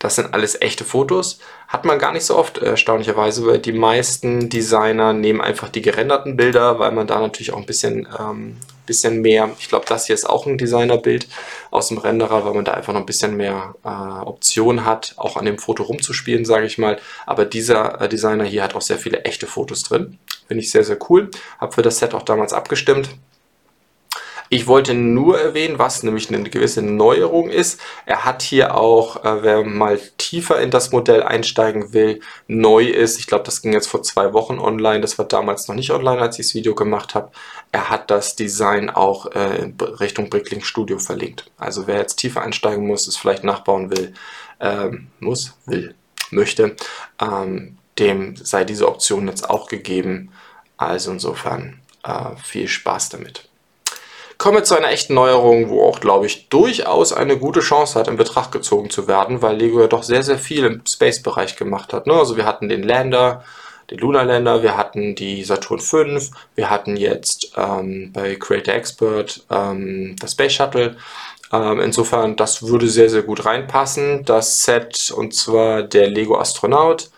das 0.00 0.16
sind 0.16 0.34
alles 0.34 0.60
echte 0.60 0.84
Fotos. 0.84 1.38
Hat 1.68 1.84
man 1.84 2.00
gar 2.00 2.12
nicht 2.12 2.24
so 2.24 2.36
oft, 2.36 2.58
erstaunlicherweise, 2.58 3.46
weil 3.46 3.58
die 3.60 3.72
meisten 3.72 4.48
Designer 4.48 5.12
nehmen 5.12 5.40
einfach 5.40 5.68
die 5.68 5.82
gerenderten 5.82 6.36
Bilder, 6.36 6.80
weil 6.80 6.90
man 6.90 7.06
da 7.06 7.20
natürlich 7.20 7.52
auch 7.52 7.58
ein 7.58 7.66
bisschen 7.66 8.08
ähm, 8.18 8.56
bisschen 8.86 9.20
mehr. 9.20 9.50
Ich 9.58 9.68
glaube, 9.68 9.86
das 9.88 10.06
hier 10.06 10.14
ist 10.14 10.28
auch 10.28 10.46
ein 10.46 10.58
Designerbild 10.58 11.28
aus 11.70 11.88
dem 11.88 11.98
Renderer, 11.98 12.44
weil 12.44 12.54
man 12.54 12.64
da 12.64 12.72
einfach 12.72 12.92
noch 12.92 13.00
ein 13.00 13.06
bisschen 13.06 13.36
mehr 13.36 13.74
äh, 13.84 13.88
Optionen 13.88 14.84
hat, 14.84 15.14
auch 15.16 15.36
an 15.36 15.44
dem 15.44 15.58
Foto 15.58 15.82
rumzuspielen, 15.84 16.44
sage 16.44 16.66
ich 16.66 16.78
mal. 16.78 16.98
Aber 17.26 17.44
dieser 17.44 18.00
äh, 18.00 18.08
Designer 18.08 18.44
hier 18.44 18.62
hat 18.62 18.74
auch 18.74 18.82
sehr 18.82 18.98
viele 18.98 19.22
echte 19.22 19.46
Fotos 19.46 19.82
drin. 19.82 20.18
Finde 20.46 20.62
ich 20.62 20.70
sehr, 20.70 20.84
sehr 20.84 20.98
cool. 21.08 21.30
Habe 21.58 21.72
für 21.72 21.82
das 21.82 21.98
Set 21.98 22.14
auch 22.14 22.22
damals 22.22 22.52
abgestimmt. 22.52 23.08
Ich 24.54 24.66
wollte 24.66 24.92
nur 24.92 25.40
erwähnen, 25.40 25.78
was 25.78 26.02
nämlich 26.02 26.28
eine 26.28 26.42
gewisse 26.42 26.82
Neuerung 26.82 27.48
ist. 27.48 27.80
Er 28.04 28.26
hat 28.26 28.42
hier 28.42 28.74
auch, 28.74 29.24
äh, 29.24 29.42
wer 29.42 29.64
mal 29.64 29.98
tiefer 30.18 30.60
in 30.60 30.70
das 30.70 30.92
Modell 30.92 31.22
einsteigen 31.22 31.94
will, 31.94 32.20
neu 32.48 32.84
ist. 32.84 33.18
Ich 33.18 33.26
glaube, 33.26 33.44
das 33.44 33.62
ging 33.62 33.72
jetzt 33.72 33.88
vor 33.88 34.02
zwei 34.02 34.34
Wochen 34.34 34.58
online. 34.58 35.00
Das 35.00 35.16
war 35.16 35.24
damals 35.24 35.68
noch 35.68 35.74
nicht 35.74 35.90
online, 35.90 36.20
als 36.20 36.38
ich 36.38 36.48
das 36.48 36.54
Video 36.54 36.74
gemacht 36.74 37.14
habe. 37.14 37.32
Er 37.72 37.88
hat 37.88 38.10
das 38.10 38.36
Design 38.36 38.90
auch 38.90 39.32
äh, 39.34 39.62
in 39.62 39.76
Richtung 39.80 40.28
Bricklink 40.28 40.64
Studio 40.64 40.98
verlinkt. 40.98 41.50
Also 41.56 41.86
wer 41.86 41.96
jetzt 41.96 42.16
tiefer 42.16 42.42
einsteigen 42.42 42.86
muss, 42.86 43.08
es 43.08 43.16
vielleicht 43.16 43.44
nachbauen 43.44 43.90
will, 43.90 44.12
ähm, 44.60 45.08
muss, 45.20 45.54
will, 45.64 45.94
möchte, 46.30 46.76
ähm, 47.20 47.78
dem 47.98 48.36
sei 48.36 48.64
diese 48.64 48.88
Option 48.88 49.26
jetzt 49.26 49.48
auch 49.48 49.68
gegeben. 49.68 50.32
Also 50.76 51.12
insofern 51.12 51.80
äh, 52.04 52.36
viel 52.42 52.68
Spaß 52.68 53.08
damit. 53.08 53.48
Kommen 54.36 54.56
wir 54.56 54.64
zu 54.64 54.76
einer 54.76 54.90
echten 54.90 55.14
Neuerung, 55.14 55.68
wo 55.68 55.84
auch, 55.84 56.00
glaube 56.00 56.26
ich, 56.26 56.48
durchaus 56.48 57.12
eine 57.12 57.38
gute 57.38 57.60
Chance 57.60 57.98
hat, 57.98 58.08
in 58.08 58.16
Betracht 58.16 58.50
gezogen 58.50 58.90
zu 58.90 59.06
werden, 59.06 59.40
weil 59.40 59.56
Lego 59.56 59.80
ja 59.80 59.86
doch 59.86 60.02
sehr, 60.02 60.24
sehr 60.24 60.38
viel 60.38 60.64
im 60.64 60.82
Space-Bereich 60.84 61.56
gemacht 61.56 61.92
hat. 61.92 62.06
Ne? 62.06 62.14
Also 62.14 62.36
wir 62.36 62.44
hatten 62.44 62.68
den 62.68 62.82
Lander, 62.82 63.44
den 63.90 63.98
Lunar 63.98 64.24
Lander, 64.24 64.62
wir 64.62 64.76
hatten 64.76 65.14
die 65.14 65.44
Saturn 65.44 65.80
V, 65.80 66.04
wir 66.54 66.70
hatten 66.70 66.96
jetzt 66.96 67.52
ähm, 67.56 68.10
bei 68.12 68.36
Creator 68.36 68.74
Expert 68.74 69.44
ähm, 69.50 70.16
das 70.20 70.32
Space 70.32 70.52
Shuttle. 70.52 70.96
Ähm, 71.52 71.80
insofern, 71.80 72.36
das 72.36 72.62
würde 72.62 72.88
sehr, 72.88 73.10
sehr 73.10 73.22
gut 73.22 73.44
reinpassen. 73.44 74.24
Das 74.24 74.62
Set, 74.62 75.12
und 75.14 75.34
zwar 75.34 75.82
der 75.82 76.08
Lego 76.08 76.38
Astronaut. 76.38 77.10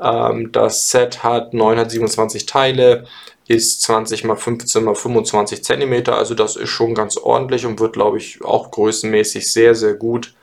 Ähm, 0.00 0.52
das 0.52 0.90
Set 0.90 1.22
hat 1.24 1.52
927 1.52 2.46
Teile, 2.46 3.06
ist 3.48 3.82
20 3.82 4.24
x 4.24 4.42
15 4.42 4.86
x 4.88 5.00
25 5.00 5.64
cm, 5.64 6.04
also 6.10 6.34
das 6.34 6.54
ist 6.54 6.70
schon 6.70 6.94
ganz 6.94 7.16
ordentlich 7.16 7.66
und 7.66 7.80
wird, 7.80 7.94
glaube 7.94 8.18
ich, 8.18 8.44
auch 8.44 8.70
größenmäßig 8.70 9.52
sehr, 9.52 9.74
sehr 9.74 9.94
gut 9.94 10.34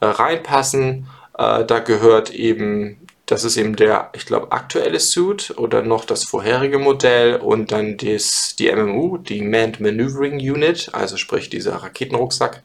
äh, 0.00 0.06
reinpassen. 0.06 1.06
Äh, 1.38 1.64
da 1.64 1.78
gehört 1.78 2.30
eben, 2.30 3.00
das 3.26 3.44
ist 3.44 3.56
eben 3.56 3.76
der, 3.76 4.10
ich 4.14 4.26
glaube, 4.26 4.52
aktuelle 4.52 4.98
Suit 4.98 5.54
oder 5.56 5.82
noch 5.82 6.04
das 6.04 6.24
vorherige 6.24 6.78
Modell 6.78 7.36
und 7.36 7.70
dann 7.72 7.96
das, 7.96 8.56
die 8.58 8.70
MMU, 8.70 9.18
die 9.18 9.42
Manned 9.42 9.80
Maneuvering 9.80 10.38
Unit, 10.38 10.90
also 10.92 11.16
sprich 11.16 11.48
dieser 11.48 11.76
Raketenrucksack, 11.76 12.62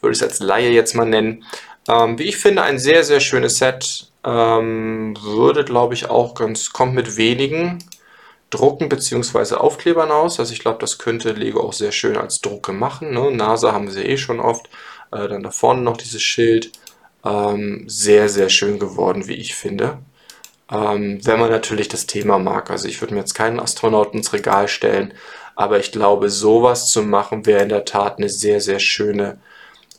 würde 0.00 0.12
ich 0.12 0.22
es 0.22 0.28
als 0.28 0.40
Laie 0.40 0.70
jetzt 0.70 0.94
mal 0.94 1.06
nennen. 1.06 1.44
Ähm, 1.88 2.18
wie 2.18 2.24
ich 2.24 2.36
finde, 2.36 2.62
ein 2.62 2.78
sehr, 2.78 3.04
sehr 3.04 3.20
schönes 3.20 3.58
Set. 3.58 4.08
Ähm, 4.24 5.16
würde, 5.22 5.64
glaube 5.64 5.94
ich, 5.94 6.08
auch 6.08 6.34
ganz, 6.34 6.72
kommt 6.72 6.94
mit 6.94 7.16
wenigen 7.16 7.78
Drucken 8.50 8.88
bzw. 8.88 9.56
Aufklebern 9.56 10.10
aus. 10.10 10.38
Also 10.38 10.52
ich 10.52 10.60
glaube, 10.60 10.78
das 10.78 10.98
könnte 10.98 11.32
Lego 11.32 11.60
auch 11.60 11.72
sehr 11.72 11.92
schön 11.92 12.16
als 12.16 12.40
Drucke 12.40 12.72
machen. 12.72 13.12
Ne? 13.12 13.30
NASA 13.30 13.72
haben 13.72 13.90
sie 13.90 14.02
eh 14.02 14.16
schon 14.16 14.40
oft. 14.40 14.66
Äh, 15.12 15.28
dann 15.28 15.42
da 15.42 15.50
vorne 15.50 15.82
noch 15.82 15.96
dieses 15.96 16.22
Schild. 16.22 16.72
Ähm, 17.24 17.84
sehr, 17.88 18.28
sehr 18.28 18.48
schön 18.48 18.78
geworden, 18.78 19.28
wie 19.28 19.34
ich 19.34 19.54
finde. 19.54 19.98
Ähm, 20.70 21.20
wenn 21.24 21.40
man 21.40 21.50
natürlich 21.50 21.88
das 21.88 22.06
Thema 22.06 22.38
mag. 22.38 22.70
Also 22.70 22.88
ich 22.88 23.00
würde 23.00 23.14
mir 23.14 23.20
jetzt 23.20 23.34
keinen 23.34 23.60
Astronauten 23.60 24.18
ins 24.18 24.32
Regal 24.32 24.68
stellen, 24.68 25.14
aber 25.56 25.78
ich 25.78 25.92
glaube, 25.92 26.30
sowas 26.30 26.90
zu 26.90 27.02
machen 27.02 27.46
wäre 27.46 27.62
in 27.62 27.68
der 27.68 27.84
Tat 27.84 28.18
eine 28.18 28.28
sehr, 28.28 28.60
sehr 28.60 28.80
schöne 28.80 29.38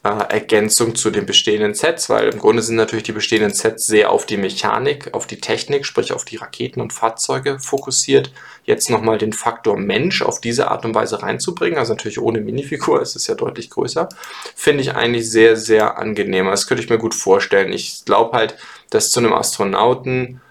Ergänzung 0.09 0.95
zu 0.95 1.09
den 1.09 1.25
bestehenden 1.25 1.73
Sets, 1.73 2.09
weil 2.09 2.29
im 2.29 2.39
Grunde 2.39 2.61
sind 2.61 2.75
natürlich 2.75 3.03
die 3.03 3.11
bestehenden 3.11 3.53
Sets 3.53 3.87
sehr 3.87 4.11
auf 4.11 4.25
die 4.25 4.37
Mechanik, 4.37 5.13
auf 5.13 5.27
die 5.27 5.39
Technik, 5.39 5.85
sprich 5.85 6.13
auf 6.13 6.25
die 6.25 6.37
Raketen 6.37 6.81
und 6.81 6.93
Fahrzeuge 6.93 7.59
fokussiert. 7.59 8.31
Jetzt 8.63 8.89
nochmal 8.89 9.17
den 9.17 9.33
Faktor 9.33 9.77
Mensch 9.77 10.21
auf 10.21 10.39
diese 10.41 10.69
Art 10.69 10.85
und 10.85 10.95
Weise 10.95 11.21
reinzubringen, 11.21 11.79
also 11.79 11.93
natürlich 11.93 12.19
ohne 12.19 12.41
Minifigur, 12.41 13.01
es 13.01 13.15
ist 13.15 13.27
ja 13.27 13.35
deutlich 13.35 13.69
größer, 13.69 14.09
finde 14.55 14.81
ich 14.81 14.95
eigentlich 14.95 15.29
sehr, 15.29 15.55
sehr 15.55 15.97
angenehm. 15.97 16.45
Das 16.47 16.67
könnte 16.67 16.83
ich 16.83 16.89
mir 16.89 16.97
gut 16.97 17.15
vorstellen. 17.15 17.73
Ich 17.73 18.05
glaube 18.05 18.37
halt, 18.37 18.55
dass 18.89 19.11
zu 19.11 19.19
einem 19.19 19.33
Astronauten 19.33 20.41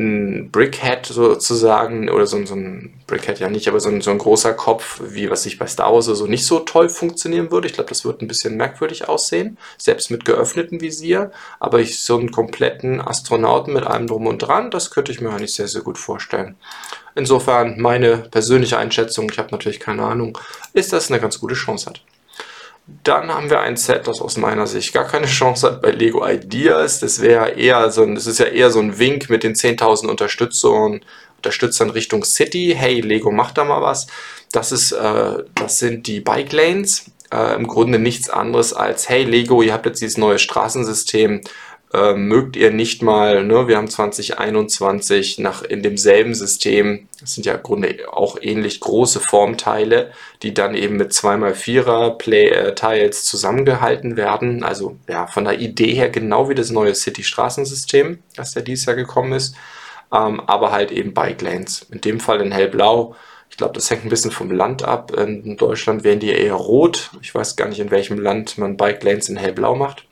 ein 0.00 0.50
Brickhead 0.50 1.06
sozusagen, 1.06 2.08
oder 2.08 2.26
so, 2.26 2.44
so 2.46 2.54
ein 2.54 2.92
Brickhead 3.06 3.38
ja 3.38 3.48
nicht, 3.48 3.68
aber 3.68 3.80
so 3.80 3.90
ein, 3.90 4.00
so 4.00 4.10
ein 4.10 4.18
großer 4.18 4.54
Kopf, 4.54 5.00
wie 5.04 5.30
was 5.30 5.42
sich 5.42 5.58
bei 5.58 5.66
Star 5.66 5.92
Wars 5.92 6.06
so 6.06 6.26
nicht 6.26 6.46
so 6.46 6.60
toll 6.60 6.88
funktionieren 6.88 7.50
würde. 7.50 7.68
Ich 7.68 7.74
glaube, 7.74 7.90
das 7.90 8.04
wird 8.04 8.22
ein 8.22 8.28
bisschen 8.28 8.56
merkwürdig 8.56 9.08
aussehen, 9.08 9.58
selbst 9.78 10.10
mit 10.10 10.24
geöffnetem 10.24 10.80
Visier. 10.80 11.30
Aber 11.60 11.80
ich 11.80 12.00
so 12.00 12.18
einen 12.18 12.32
kompletten 12.32 13.00
Astronauten 13.00 13.74
mit 13.74 13.86
allem 13.86 14.06
drum 14.06 14.26
und 14.26 14.38
dran, 14.38 14.70
das 14.70 14.90
könnte 14.90 15.12
ich 15.12 15.20
mir 15.20 15.30
eigentlich 15.30 15.54
sehr, 15.54 15.68
sehr 15.68 15.82
gut 15.82 15.98
vorstellen. 15.98 16.56
Insofern 17.14 17.80
meine 17.80 18.18
persönliche 18.18 18.78
Einschätzung, 18.78 19.28
ich 19.30 19.38
habe 19.38 19.50
natürlich 19.50 19.80
keine 19.80 20.04
Ahnung, 20.04 20.38
ist, 20.72 20.92
dass 20.92 21.04
es 21.04 21.10
eine 21.10 21.20
ganz 21.20 21.38
gute 21.38 21.54
Chance 21.54 21.90
hat. 21.90 22.02
Dann 23.04 23.32
haben 23.32 23.50
wir 23.50 23.60
ein 23.60 23.76
Set, 23.76 24.08
das 24.08 24.20
aus 24.20 24.36
meiner 24.36 24.66
Sicht 24.66 24.92
gar 24.92 25.06
keine 25.06 25.26
Chance 25.26 25.66
hat 25.66 25.82
bei 25.82 25.90
Lego 25.90 26.26
Ideas. 26.26 27.00
Das 27.00 27.20
wäre 27.20 27.50
eher 27.50 27.90
so 27.90 28.02
ein, 28.02 28.14
das 28.14 28.26
ist 28.26 28.38
ja 28.38 28.46
eher 28.46 28.70
so 28.70 28.80
ein 28.80 28.98
Wink 28.98 29.30
mit 29.30 29.44
den 29.44 29.54
10.000 29.54 30.08
Unterstützern, 30.08 31.00
Unterstützern 31.36 31.90
Richtung 31.90 32.24
City. 32.24 32.74
Hey, 32.76 33.00
Lego, 33.00 33.30
macht 33.30 33.58
da 33.58 33.64
mal 33.64 33.80
was. 33.80 34.08
Das 34.52 34.72
ist, 34.72 34.92
äh, 34.92 35.44
das 35.54 35.78
sind 35.78 36.06
die 36.06 36.20
Bike 36.20 36.52
Lanes. 36.52 37.04
Äh, 37.32 37.54
Im 37.54 37.68
Grunde 37.68 38.00
nichts 38.00 38.28
anderes 38.28 38.72
als, 38.72 39.08
hey 39.08 39.22
Lego, 39.22 39.62
ihr 39.62 39.72
habt 39.72 39.86
jetzt 39.86 40.02
dieses 40.02 40.18
neue 40.18 40.40
Straßensystem 40.40 41.42
äh, 41.92 42.14
mögt 42.14 42.56
ihr 42.56 42.70
nicht 42.70 43.02
mal, 43.02 43.44
ne, 43.44 43.66
wir 43.66 43.76
haben 43.76 43.88
2021 43.88 45.38
nach, 45.38 45.62
in 45.62 45.82
demselben 45.82 46.34
System, 46.34 47.08
das 47.20 47.34
sind 47.34 47.46
ja 47.46 47.54
im 47.54 47.62
Grunde 47.62 47.96
auch 48.12 48.38
ähnlich 48.40 48.80
große 48.80 49.20
Formteile, 49.20 50.12
die 50.42 50.54
dann 50.54 50.74
eben 50.74 50.96
mit 50.96 51.12
2x4er 51.12 52.10
Play, 52.16 52.48
äh, 52.48 52.74
Tiles 52.74 53.24
zusammengehalten 53.24 54.16
werden. 54.16 54.62
Also 54.62 54.98
ja, 55.08 55.26
von 55.26 55.44
der 55.44 55.58
Idee 55.58 55.94
her 55.94 56.10
genau 56.10 56.48
wie 56.48 56.54
das 56.54 56.70
neue 56.70 56.94
City-Straßensystem, 56.94 58.20
das 58.36 58.54
ja 58.54 58.62
dieses 58.62 58.86
Jahr 58.86 58.96
gekommen 58.96 59.32
ist, 59.32 59.56
ähm, 60.12 60.40
aber 60.46 60.70
halt 60.70 60.92
eben 60.92 61.12
Bike 61.12 61.42
Lanes. 61.42 61.86
In 61.90 62.00
dem 62.00 62.20
Fall 62.20 62.40
in 62.40 62.52
hellblau. 62.52 63.16
Ich 63.50 63.56
glaube, 63.56 63.74
das 63.74 63.90
hängt 63.90 64.04
ein 64.04 64.10
bisschen 64.10 64.30
vom 64.30 64.52
Land 64.52 64.84
ab. 64.84 65.10
In 65.16 65.56
Deutschland 65.56 66.04
wären 66.04 66.20
die 66.20 66.30
eher 66.30 66.54
rot. 66.54 67.10
Ich 67.20 67.34
weiß 67.34 67.56
gar 67.56 67.68
nicht, 67.68 67.80
in 67.80 67.90
welchem 67.90 68.18
Land 68.18 68.58
man 68.58 68.76
Bike 68.76 69.02
Lanes 69.02 69.28
in 69.28 69.36
hellblau 69.36 69.74
macht. 69.74 70.06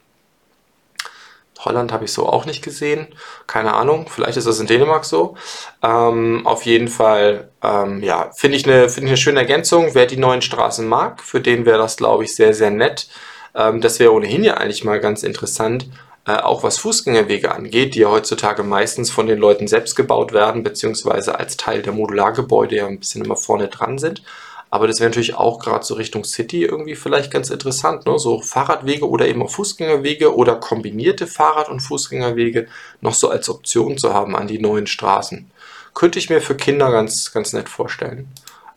Holland 1.58 1.92
habe 1.92 2.04
ich 2.04 2.12
so 2.12 2.26
auch 2.26 2.46
nicht 2.46 2.62
gesehen. 2.62 3.08
Keine 3.46 3.74
Ahnung, 3.74 4.06
vielleicht 4.08 4.36
ist 4.36 4.46
das 4.46 4.60
in 4.60 4.66
Dänemark 4.66 5.04
so. 5.04 5.36
Ähm, 5.82 6.46
auf 6.46 6.64
jeden 6.64 6.88
Fall, 6.88 7.50
ähm, 7.62 8.02
ja, 8.02 8.30
finde 8.34 8.56
ich, 8.56 8.66
eine, 8.66 8.88
find 8.88 9.04
ich 9.04 9.10
eine 9.10 9.16
schöne 9.16 9.40
Ergänzung. 9.40 9.94
Wer 9.94 10.06
die 10.06 10.16
neuen 10.16 10.42
Straßen 10.42 10.86
mag, 10.86 11.22
für 11.22 11.40
den 11.40 11.66
wäre 11.66 11.78
das, 11.78 11.96
glaube 11.96 12.24
ich, 12.24 12.34
sehr, 12.34 12.54
sehr 12.54 12.70
nett. 12.70 13.08
Ähm, 13.54 13.80
das 13.80 13.98
wäre 13.98 14.12
ohnehin 14.12 14.44
ja 14.44 14.54
eigentlich 14.54 14.84
mal 14.84 15.00
ganz 15.00 15.22
interessant, 15.22 15.88
äh, 16.26 16.36
auch 16.36 16.62
was 16.62 16.78
Fußgängerwege 16.78 17.52
angeht, 17.52 17.94
die 17.94 18.00
ja 18.00 18.10
heutzutage 18.10 18.62
meistens 18.62 19.10
von 19.10 19.26
den 19.26 19.38
Leuten 19.38 19.66
selbst 19.66 19.96
gebaut 19.96 20.32
werden, 20.32 20.62
beziehungsweise 20.62 21.38
als 21.38 21.56
Teil 21.56 21.82
der 21.82 21.92
Modulargebäude 21.92 22.76
ja 22.76 22.86
ein 22.86 22.98
bisschen 22.98 23.24
immer 23.24 23.36
vorne 23.36 23.68
dran 23.68 23.98
sind. 23.98 24.22
Aber 24.70 24.86
das 24.86 25.00
wäre 25.00 25.08
natürlich 25.08 25.34
auch 25.34 25.58
gerade 25.58 25.84
so 25.84 25.94
Richtung 25.94 26.24
City 26.24 26.64
irgendwie 26.64 26.94
vielleicht 26.94 27.30
ganz 27.30 27.50
interessant, 27.50 28.06
ne? 28.06 28.18
so 28.18 28.40
Fahrradwege 28.40 29.08
oder 29.08 29.26
eben 29.26 29.42
auch 29.42 29.50
Fußgängerwege 29.50 30.34
oder 30.34 30.56
kombinierte 30.56 31.26
Fahrrad- 31.26 31.70
und 31.70 31.80
Fußgängerwege 31.80 32.66
noch 33.00 33.14
so 33.14 33.30
als 33.30 33.48
Option 33.48 33.96
zu 33.96 34.12
haben 34.12 34.36
an 34.36 34.46
die 34.46 34.58
neuen 34.58 34.86
Straßen. 34.86 35.50
Könnte 35.94 36.18
ich 36.18 36.28
mir 36.28 36.40
für 36.40 36.54
Kinder 36.54 36.90
ganz, 36.90 37.32
ganz 37.32 37.52
nett 37.52 37.68
vorstellen. 37.68 38.28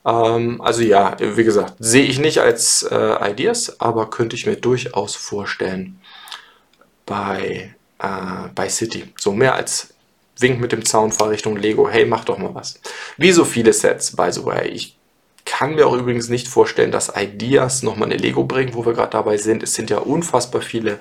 Ähm, 0.06 0.62
also 0.62 0.82
ja, 0.82 1.18
wie 1.20 1.44
gesagt, 1.44 1.76
sehe 1.80 2.06
ich 2.06 2.20
nicht 2.20 2.40
als 2.40 2.84
äh, 2.84 3.32
Ideas, 3.32 3.80
aber 3.80 4.10
könnte 4.10 4.36
ich 4.36 4.46
mir 4.46 4.56
durchaus 4.56 5.16
vorstellen 5.16 6.00
bei, 7.06 7.76
äh, 8.00 8.48
bei 8.56 8.70
City. 8.70 9.14
So 9.20 9.34
mehr 9.34 9.56
als 9.56 9.94
Wink 10.40 10.60
mit 10.60 10.72
dem 10.72 10.86
Zaunfall 10.86 11.30
Richtung 11.30 11.58
Lego. 11.58 11.90
Hey, 11.90 12.06
mach 12.06 12.26
doch 12.26 12.38
mal 12.38 12.56
was. 12.56 12.80
Wie 13.18 13.32
so 13.32 13.46
viele 13.46 13.74
Sets, 13.74 14.16
by 14.16 14.32
the 14.32 14.44
way. 14.46 14.70
Ich 14.70 14.98
kann 15.52 15.76
mir 15.76 15.86
auch 15.86 15.94
übrigens 15.94 16.30
nicht 16.30 16.48
vorstellen, 16.48 16.92
dass 16.92 17.14
Ideas 17.16 17.84
nochmal 17.84 18.10
eine 18.10 18.18
Lego 18.18 18.46
bringen, 18.46 18.74
wo 18.74 18.86
wir 18.86 18.94
gerade 18.94 19.12
dabei 19.12 19.38
sind. 19.38 19.62
Es 19.62 19.74
sind 19.74 19.90
ja 19.90 20.00
unfassbar 20.00 20.62
viele 20.62 20.98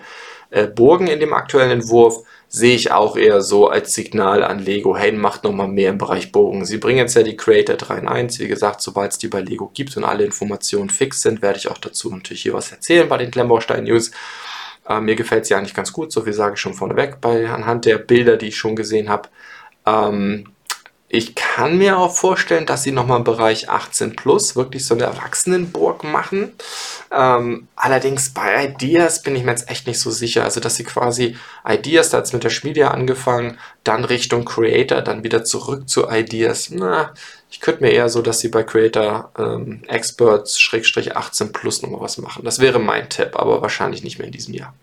äh, 0.50 0.66
Burgen 0.66 1.06
in 1.06 1.20
dem 1.20 1.32
aktuellen 1.32 1.70
Entwurf. 1.70 2.24
Sehe 2.48 2.74
ich 2.74 2.90
auch 2.90 3.16
eher 3.16 3.40
so 3.40 3.68
als 3.68 3.94
Signal 3.94 4.42
an 4.42 4.58
Lego, 4.58 4.96
hey, 4.96 5.12
macht 5.12 5.44
nochmal 5.44 5.68
mehr 5.68 5.90
im 5.90 5.98
Bereich 5.98 6.32
Burgen. 6.32 6.64
Sie 6.64 6.78
bringen 6.78 6.98
jetzt 6.98 7.14
ja 7.14 7.22
die 7.22 7.36
Creator 7.36 7.76
3 7.76 7.98
in 7.98 8.08
1. 8.08 8.40
Wie 8.40 8.48
gesagt, 8.48 8.82
sobald 8.82 9.12
es 9.12 9.18
die 9.18 9.28
bei 9.28 9.40
Lego 9.40 9.70
gibt 9.72 9.96
und 9.96 10.04
alle 10.04 10.24
Informationen 10.24 10.90
fix 10.90 11.22
sind, 11.22 11.42
werde 11.42 11.58
ich 11.58 11.68
auch 11.68 11.78
dazu 11.78 12.10
natürlich 12.10 12.42
hier 12.42 12.52
was 12.52 12.72
erzählen 12.72 13.08
bei 13.08 13.18
den 13.18 13.30
Klemmbaustein 13.30 13.84
News. 13.84 14.10
Äh, 14.88 15.00
mir 15.00 15.14
gefällt 15.14 15.46
sie 15.46 15.54
eigentlich 15.54 15.74
ganz 15.74 15.92
gut, 15.92 16.10
so 16.12 16.22
viel 16.22 16.32
sage 16.32 16.54
ich 16.54 16.60
schon 16.60 16.74
vorneweg, 16.74 17.20
bei, 17.20 17.48
anhand 17.48 17.84
der 17.84 17.98
Bilder, 17.98 18.36
die 18.36 18.48
ich 18.48 18.58
schon 18.58 18.74
gesehen 18.74 19.08
habe. 19.08 19.28
Ähm, 19.86 20.46
Ich 21.12 21.34
kann 21.34 21.76
mir 21.76 21.98
auch 21.98 22.14
vorstellen, 22.14 22.66
dass 22.66 22.84
sie 22.84 22.92
nochmal 22.92 23.18
im 23.18 23.24
Bereich 23.24 23.68
18 23.68 24.14
plus 24.14 24.54
wirklich 24.54 24.86
so 24.86 24.94
eine 24.94 25.02
Erwachsenenburg 25.02 26.04
machen. 26.04 26.52
Ähm, 27.10 27.66
allerdings 27.74 28.32
bei 28.32 28.66
Ideas 28.66 29.20
bin 29.20 29.34
ich 29.34 29.42
mir 29.42 29.50
jetzt 29.50 29.68
echt 29.68 29.88
nicht 29.88 29.98
so 29.98 30.12
sicher. 30.12 30.44
Also, 30.44 30.60
dass 30.60 30.76
sie 30.76 30.84
quasi 30.84 31.36
Ideas, 31.68 32.10
da 32.10 32.18
hat 32.18 32.26
es 32.26 32.32
mit 32.32 32.44
der 32.44 32.50
Schmiede 32.50 32.92
angefangen, 32.92 33.58
dann 33.82 34.04
Richtung 34.04 34.44
Creator, 34.44 35.02
dann 35.02 35.24
wieder 35.24 35.42
zurück 35.42 35.88
zu 35.88 36.08
Ideas. 36.08 36.70
Na, 36.70 37.12
ich 37.50 37.60
könnte 37.60 37.82
mir 37.82 37.90
eher 37.90 38.08
so, 38.08 38.22
dass 38.22 38.38
sie 38.38 38.48
bei 38.48 38.62
Creator 38.62 39.32
ähm, 39.36 39.82
Experts 39.88 40.60
Schrägstrich 40.60 41.16
18 41.16 41.50
plus 41.50 41.82
nochmal 41.82 42.02
was 42.02 42.18
machen. 42.18 42.44
Das 42.44 42.60
wäre 42.60 42.78
mein 42.78 43.08
Tipp, 43.08 43.30
aber 43.34 43.62
wahrscheinlich 43.62 44.04
nicht 44.04 44.18
mehr 44.18 44.28
in 44.28 44.32
diesem 44.32 44.54
Jahr. 44.54 44.74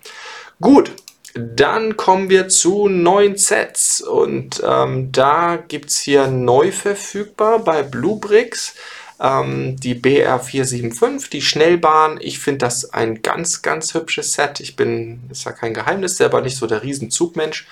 Gut, 0.60 0.92
dann 1.40 1.98
kommen 1.98 2.30
wir 2.30 2.50
zu 2.50 2.88
neuen 2.88 3.38
Sets 3.38 4.02
und 4.02 4.62
ähm, 4.66 5.12
da 5.12 5.58
gibt 5.58 5.90
es 5.90 6.00
hier 6.00 6.28
neu 6.28 6.72
verfügbar 6.72 7.60
bei 7.60 7.84
Bluebricks 7.84 8.76
ähm, 9.20 9.76
die 9.78 9.96
BR475, 9.96 11.30
die 11.30 11.42
Schnellbahn. 11.42 12.20
Ich 12.22 12.40
finde 12.40 12.60
das 12.60 12.94
ein 12.94 13.22
ganz, 13.22 13.62
ganz 13.62 13.94
hübsches 13.94 14.34
Set. 14.34 14.60
Ich 14.60 14.76
bin, 14.76 15.22
ist 15.32 15.46
ja 15.46 15.52
kein 15.52 15.74
Geheimnis, 15.74 16.18
selber 16.18 16.42
nicht 16.42 16.58
so 16.58 16.68
der 16.68 16.84
Riesenzugmensch. 16.84 17.68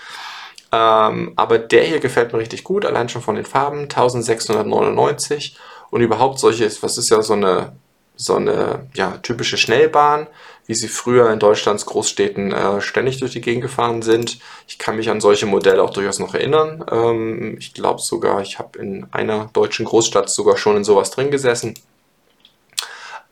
Ähm, 0.71 1.33
aber 1.35 1.59
der 1.59 1.83
hier 1.83 1.99
gefällt 1.99 2.33
mir 2.33 2.39
richtig 2.39 2.63
gut, 2.63 2.85
allein 2.85 3.09
schon 3.09 3.21
von 3.21 3.35
den 3.35 3.45
Farben. 3.45 3.81
1699 3.83 5.57
und 5.91 6.01
überhaupt 6.01 6.39
solche, 6.39 6.69
was 6.81 6.97
ist 6.97 7.09
ja 7.09 7.21
so 7.21 7.33
eine, 7.33 7.73
so 8.15 8.35
eine 8.35 8.87
ja, 8.95 9.17
typische 9.17 9.57
Schnellbahn 9.57 10.27
wie 10.67 10.75
sie 10.75 10.87
früher 10.87 11.31
in 11.31 11.39
Deutschlands 11.39 11.85
Großstädten 11.85 12.51
äh, 12.51 12.81
ständig 12.81 13.19
durch 13.19 13.31
die 13.33 13.41
Gegend 13.41 13.61
gefahren 13.61 14.01
sind. 14.01 14.39
Ich 14.67 14.77
kann 14.77 14.95
mich 14.95 15.09
an 15.09 15.21
solche 15.21 15.45
Modelle 15.45 15.83
auch 15.83 15.91
durchaus 15.91 16.19
noch 16.19 16.33
erinnern. 16.33 16.83
Ähm, 16.91 17.57
ich 17.59 17.73
glaube 17.73 18.01
sogar, 18.01 18.41
ich 18.41 18.57
habe 18.57 18.79
in 18.79 19.07
einer 19.11 19.49
deutschen 19.53 19.85
Großstadt 19.85 20.29
sogar 20.29 20.57
schon 20.57 20.77
in 20.77 20.83
sowas 20.83 21.11
drin 21.11 21.31
gesessen. 21.31 21.75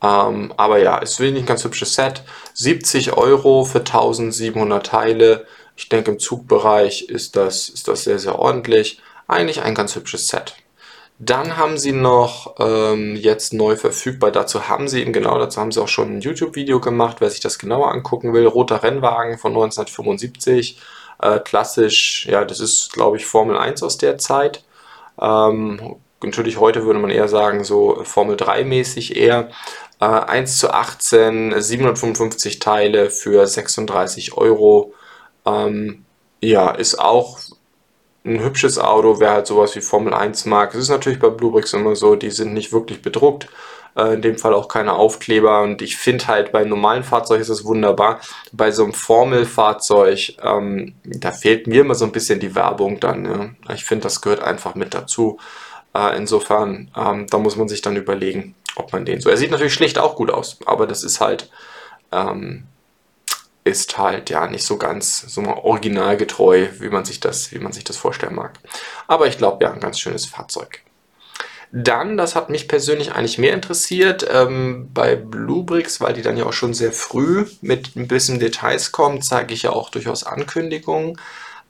Ähm, 0.03 0.53
aber 0.57 0.79
ja, 0.79 0.97
ist 0.97 1.19
wirklich 1.19 1.43
ein 1.43 1.47
ganz 1.47 1.63
hübsches 1.63 1.95
Set. 1.95 2.23
70 2.53 3.13
Euro 3.13 3.65
für 3.65 3.79
1700 3.79 4.85
Teile. 4.85 5.47
Ich 5.75 5.89
denke, 5.89 6.11
im 6.11 6.19
Zugbereich 6.19 7.03
ist 7.03 7.35
das, 7.35 7.69
ist 7.69 7.87
das 7.87 8.03
sehr, 8.03 8.19
sehr 8.19 8.37
ordentlich. 8.37 9.01
Eigentlich 9.27 9.61
ein 9.61 9.73
ganz 9.73 9.95
hübsches 9.95 10.27
Set. 10.27 10.55
Dann 11.19 11.57
haben 11.57 11.77
sie 11.77 11.91
noch 11.91 12.55
ähm, 12.59 13.15
jetzt 13.15 13.53
neu 13.53 13.75
verfügbar, 13.75 14.31
dazu 14.31 14.67
haben 14.67 14.87
sie 14.87 15.01
eben 15.01 15.13
genau, 15.13 15.37
dazu 15.37 15.61
haben 15.61 15.71
sie 15.71 15.81
auch 15.81 15.87
schon 15.87 16.17
ein 16.17 16.21
YouTube-Video 16.21 16.79
gemacht, 16.79 17.17
wer 17.19 17.29
sich 17.29 17.39
das 17.39 17.59
genauer 17.59 17.91
angucken 17.91 18.33
will. 18.33 18.47
Roter 18.47 18.83
Rennwagen 18.83 19.37
von 19.37 19.51
1975, 19.51 20.81
äh, 21.21 21.39
klassisch, 21.39 22.25
ja, 22.25 22.43
das 22.45 22.59
ist 22.59 22.91
glaube 22.93 23.17
ich 23.17 23.25
Formel 23.25 23.57
1 23.57 23.83
aus 23.83 23.97
der 23.97 24.17
Zeit. 24.17 24.63
Ähm, 25.21 25.97
natürlich 26.23 26.59
heute 26.59 26.85
würde 26.85 26.99
man 26.99 27.11
eher 27.11 27.27
sagen, 27.27 27.63
so 27.63 28.03
Formel 28.03 28.35
3 28.35 28.63
mäßig 28.63 29.15
eher. 29.15 29.49
Äh, 29.99 30.05
1 30.05 30.57
zu 30.57 30.71
18, 30.71 31.61
755 31.61 32.59
Teile 32.59 33.09
für 33.09 33.45
36 33.47 34.35
Euro. 34.35 34.93
Ähm, 35.45 36.05
ja, 36.41 36.71
ist 36.71 36.99
auch 36.99 37.39
ein 38.25 38.41
hübsches 38.41 38.79
Auto, 38.79 39.19
wer 39.19 39.31
halt 39.31 39.47
sowas 39.47 39.75
wie 39.75 39.81
Formel 39.81 40.13
1 40.13 40.45
mag. 40.45 40.73
Es 40.73 40.81
ist 40.81 40.89
natürlich 40.89 41.19
bei 41.19 41.29
Bluebricks 41.29 41.73
immer 41.73 41.95
so, 41.95 42.15
die 42.15 42.31
sind 42.31 42.53
nicht 42.53 42.71
wirklich 42.71 43.01
bedruckt. 43.01 43.49
Äh, 43.95 44.15
in 44.15 44.21
dem 44.21 44.37
Fall 44.37 44.53
auch 44.53 44.67
keine 44.67 44.93
Aufkleber. 44.93 45.61
Und 45.61 45.81
ich 45.81 45.97
finde 45.97 46.27
halt, 46.27 46.51
bei 46.51 46.63
normalen 46.63 47.03
Fahrzeugen 47.03 47.41
ist 47.41 47.49
es 47.49 47.65
wunderbar. 47.65 48.21
Bei 48.51 48.71
so 48.71 48.83
einem 48.83 48.93
Formelfahrzeug, 48.93 50.37
ähm, 50.41 50.95
da 51.03 51.31
fehlt 51.31 51.67
mir 51.67 51.81
immer 51.81 51.95
so 51.95 52.05
ein 52.05 52.11
bisschen 52.11 52.39
die 52.39 52.55
Werbung 52.55 52.99
dann. 52.99 53.25
Ja. 53.25 53.73
Ich 53.73 53.85
finde, 53.85 54.03
das 54.03 54.21
gehört 54.21 54.41
einfach 54.41 54.75
mit 54.75 54.93
dazu. 54.93 55.37
Äh, 55.93 56.17
insofern, 56.17 56.91
ähm, 56.97 57.27
da 57.29 57.37
muss 57.37 57.55
man 57.55 57.67
sich 57.67 57.81
dann 57.81 57.95
überlegen, 57.95 58.55
ob 58.75 58.91
man 58.93 59.05
den 59.05 59.21
so. 59.21 59.29
Er 59.29 59.37
sieht 59.37 59.51
natürlich 59.51 59.73
schlicht 59.73 59.99
auch 59.99 60.15
gut 60.15 60.31
aus, 60.31 60.57
aber 60.65 60.87
das 60.87 61.03
ist 61.03 61.21
halt. 61.21 61.49
Ähm, 62.11 62.63
ist 63.63 63.97
halt 63.97 64.29
ja 64.29 64.47
nicht 64.47 64.65
so 64.65 64.77
ganz 64.77 65.21
so 65.21 65.41
originalgetreu, 65.41 66.67
wie 66.79 66.89
man 66.89 67.05
sich 67.05 67.19
das, 67.19 67.51
wie 67.51 67.59
man 67.59 67.71
sich 67.71 67.83
das 67.83 67.97
vorstellen 67.97 68.35
mag. 68.35 68.59
Aber 69.07 69.27
ich 69.27 69.37
glaube, 69.37 69.63
ja, 69.63 69.71
ein 69.71 69.79
ganz 69.79 69.99
schönes 69.99 70.25
Fahrzeug. 70.25 70.81
Dann, 71.75 72.17
das 72.17 72.35
hat 72.35 72.51
mich 72.51 72.67
persönlich 72.67 73.13
eigentlich 73.13 73.39
mehr 73.39 73.53
interessiert, 73.53 74.27
ähm, 74.31 74.89
bei 74.93 75.15
Bluebricks, 75.15 75.99
weil 76.01 76.13
die 76.13 76.21
dann 76.21 76.37
ja 76.37 76.45
auch 76.45 76.53
schon 76.53 76.75
sehr 76.75 76.91
früh 76.91 77.47
mit 77.61 77.95
ein 77.95 78.07
bisschen 78.07 78.39
Details 78.39 78.91
kommen, 78.91 79.23
zeige 79.23 79.55
ich 79.55 79.63
ja 79.63 79.71
auch 79.71 79.89
durchaus 79.89 80.23
Ankündigungen. 80.23 81.19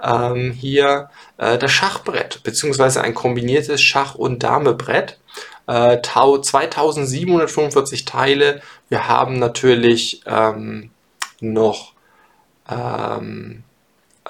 Ähm, 0.02 0.52
hier 0.52 1.10
äh, 1.38 1.58
das 1.58 1.72
Schachbrett, 1.72 2.44
beziehungsweise 2.44 3.02
ein 3.02 3.14
kombiniertes 3.14 3.82
Schach- 3.82 4.16
und 4.16 4.44
Damebrett. 4.44 5.20
Äh, 5.68 6.02
2745 6.02 8.04
Teile. 8.04 8.62
Wir 8.90 9.08
haben 9.08 9.40
natürlich 9.40 10.22
ähm, 10.26 10.90
noch, 11.44 11.94
ähm, 12.70 13.64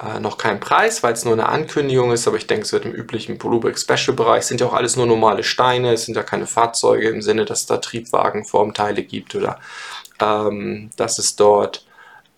äh, 0.02 0.20
noch 0.20 0.38
keinen 0.38 0.60
Preis, 0.60 1.04
weil 1.04 1.14
es 1.14 1.26
nur 1.26 1.34
eine 1.34 1.50
Ankündigung 1.50 2.12
ist, 2.12 2.28
aber 2.28 2.38
ich 2.38 2.48
denke, 2.48 2.64
es 2.64 2.74
wird 2.74 2.86
im 2.86 2.94
üblichen 2.94 3.38
Bluebrick 3.38 3.78
Special 3.78 4.16
Bereich. 4.16 4.46
Sind 4.46 4.62
ja 4.62 4.68
auch 4.68 4.74
alles 4.74 4.96
nur 4.96 5.06
normale 5.06 5.44
Steine, 5.44 5.94
es 5.94 6.06
sind 6.06 6.16
ja 6.16 6.24
keine 6.24 6.48
Fahrzeuge 6.48 7.10
im 7.10 7.22
Sinne, 7.22 7.46
dass 7.46 7.62
es 7.62 7.66
da 7.68 7.78
Triebwagenformteile 7.78 9.04
gibt 9.04 9.36
oder 9.36 9.60
ähm, 10.20 10.90
dass 10.98 11.20
es 11.20 11.36
dort 11.36 11.86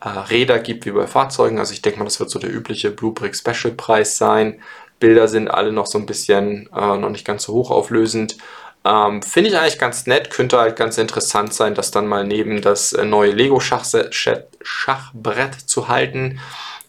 äh, 0.01 0.09
Räder 0.09 0.59
gibt 0.59 0.85
wie 0.85 0.91
bei 0.91 1.07
Fahrzeugen. 1.07 1.59
Also 1.59 1.73
ich 1.73 1.81
denke 1.81 1.99
mal, 1.99 2.05
das 2.05 2.19
wird 2.19 2.29
so 2.29 2.39
der 2.39 2.53
übliche 2.53 2.91
Bluebrick 2.91 3.35
Special 3.35 3.73
Preis 3.73 4.17
sein. 4.17 4.61
Bilder 4.99 5.27
sind 5.27 5.49
alle 5.49 5.71
noch 5.71 5.87
so 5.87 5.97
ein 5.97 6.05
bisschen 6.05 6.69
äh, 6.73 6.97
noch 6.97 7.09
nicht 7.09 7.25
ganz 7.25 7.43
so 7.43 7.53
hochauflösend. 7.53 8.37
Ähm, 8.85 9.21
Finde 9.23 9.49
ich 9.49 9.57
eigentlich 9.57 9.79
ganz 9.79 10.05
nett, 10.05 10.29
könnte 10.29 10.59
halt 10.59 10.75
ganz 10.75 10.99
interessant 10.99 11.53
sein, 11.53 11.73
das 11.73 11.89
dann 11.89 12.05
mal 12.05 12.23
neben 12.23 12.61
das 12.61 12.93
äh, 12.93 13.03
neue 13.03 13.31
Lego-Schachbrett 13.31 15.55
zu 15.65 15.87
halten. 15.87 16.39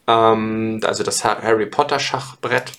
Ähm, 0.07 0.81
also 0.85 1.03
das 1.03 1.25
Harry 1.25 1.67
Potter 1.67 1.99
Schachbrett. 1.99 2.73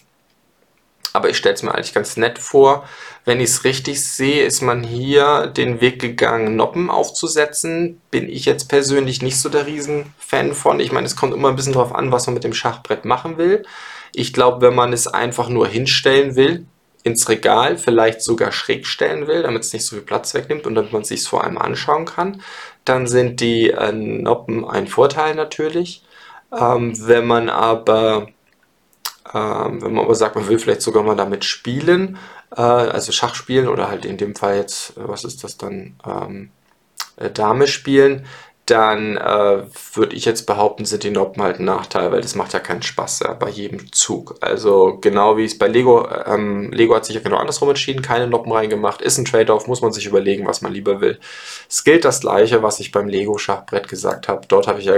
Aber 1.13 1.29
ich 1.29 1.37
stelle 1.37 1.55
es 1.55 1.63
mir 1.63 1.73
eigentlich 1.73 1.95
ganz 1.95 2.15
nett 2.15 2.37
vor. 2.37 2.87
Wenn 3.25 3.39
ich 3.39 3.49
es 3.49 3.63
richtig 3.63 4.05
sehe, 4.05 4.45
ist 4.45 4.61
man 4.61 4.83
hier 4.83 5.47
den 5.47 5.81
Weg 5.81 5.99
gegangen, 5.99 6.55
Noppen 6.55 6.91
aufzusetzen. 6.91 7.99
Bin 8.11 8.29
ich 8.29 8.45
jetzt 8.45 8.69
persönlich 8.69 9.23
nicht 9.23 9.39
so 9.39 9.49
der 9.49 9.65
Riesenfan 9.65 10.53
von. 10.53 10.79
Ich 10.79 10.91
meine, 10.91 11.07
es 11.07 11.15
kommt 11.15 11.33
immer 11.33 11.49
ein 11.49 11.55
bisschen 11.55 11.73
darauf 11.73 11.95
an, 11.95 12.11
was 12.11 12.27
man 12.27 12.35
mit 12.35 12.43
dem 12.43 12.53
Schachbrett 12.53 13.03
machen 13.03 13.39
will. 13.39 13.65
Ich 14.13 14.31
glaube, 14.31 14.61
wenn 14.61 14.75
man 14.75 14.93
es 14.93 15.07
einfach 15.07 15.49
nur 15.49 15.67
hinstellen 15.67 16.35
will, 16.35 16.67
ins 17.07 17.27
Regal 17.29 17.77
vielleicht 17.77 18.21
sogar 18.21 18.51
schräg 18.51 18.85
stellen 18.85 19.27
will, 19.27 19.43
damit 19.43 19.63
es 19.63 19.73
nicht 19.73 19.85
so 19.85 19.95
viel 19.95 20.05
Platz 20.05 20.33
wegnimmt 20.33 20.67
und 20.67 20.75
damit 20.75 20.93
man 20.93 21.01
es 21.01 21.07
sich 21.07 21.23
vor 21.23 21.43
allem 21.43 21.57
anschauen 21.57 22.05
kann, 22.05 22.41
dann 22.85 23.07
sind 23.07 23.39
die 23.41 23.71
äh, 23.71 23.91
Noppen 23.91 24.65
ein 24.65 24.87
Vorteil 24.87 25.35
natürlich. 25.35 26.03
Ähm, 26.51 26.93
wenn 27.07 27.25
man 27.25 27.49
aber 27.49 28.27
ähm, 29.33 29.81
wenn 29.81 29.93
man 29.93 30.05
aber 30.05 30.15
sagt, 30.15 30.35
man 30.35 30.47
will 30.47 30.59
vielleicht 30.59 30.81
sogar 30.81 31.03
mal 31.03 31.15
damit 31.15 31.43
spielen, 31.43 32.17
äh, 32.55 32.61
also 32.61 33.11
Schach 33.11 33.35
spielen 33.35 33.67
oder 33.67 33.89
halt 33.89 34.05
in 34.05 34.17
dem 34.17 34.35
Fall 34.35 34.57
jetzt, 34.57 34.97
äh, 34.97 35.07
was 35.07 35.23
ist 35.25 35.43
das 35.43 35.57
dann, 35.57 35.95
ähm, 36.05 36.51
äh, 37.17 37.29
Dame 37.29 37.67
spielen, 37.67 38.25
dann 38.67 39.15
äh, 39.15 39.63
würde 39.93 40.13
ich 40.13 40.25
jetzt 40.25 40.45
behaupten, 40.45 40.83
sind 40.83 41.03
die 41.03 41.09
Noppen 41.09 41.41
halt 41.41 41.59
ein 41.59 41.65
Nachteil, 41.65 42.11
weil 42.11 42.19
das 42.19 42.35
macht 42.35 42.51
ja 42.51 42.59
keinen 42.59 42.81
Spaß 42.81 43.21
ja, 43.21 43.31
bei 43.31 43.49
jedem 43.49 43.93
Zug. 43.93 44.35
Also 44.41 44.97
genau 44.99 45.37
wie 45.37 45.45
es 45.45 45.57
bei 45.57 45.69
Lego, 45.69 46.05
ähm, 46.25 46.69
Lego 46.73 46.93
hat 46.93 47.05
sich 47.05 47.15
ja 47.15 47.21
genau 47.21 47.37
andersrum 47.37 47.69
entschieden, 47.69 48.01
keine 48.01 48.27
Noppen 48.27 48.51
reingemacht, 48.51 49.01
ist 49.01 49.17
ein 49.17 49.23
Trade-off, 49.23 49.67
muss 49.67 49.81
man 49.81 49.93
sich 49.93 50.05
überlegen, 50.05 50.45
was 50.45 50.61
man 50.61 50.73
lieber 50.73 50.99
will. 50.99 51.17
Es 51.69 51.85
gilt 51.85 52.03
das 52.03 52.19
gleiche, 52.19 52.61
was 52.61 52.81
ich 52.81 52.91
beim 52.91 53.07
Lego-Schachbrett 53.07 53.87
gesagt 53.87 54.27
habe. 54.27 54.45
Dort 54.49 54.67
habe 54.67 54.79
ich 54.79 54.85
ja 54.85 54.95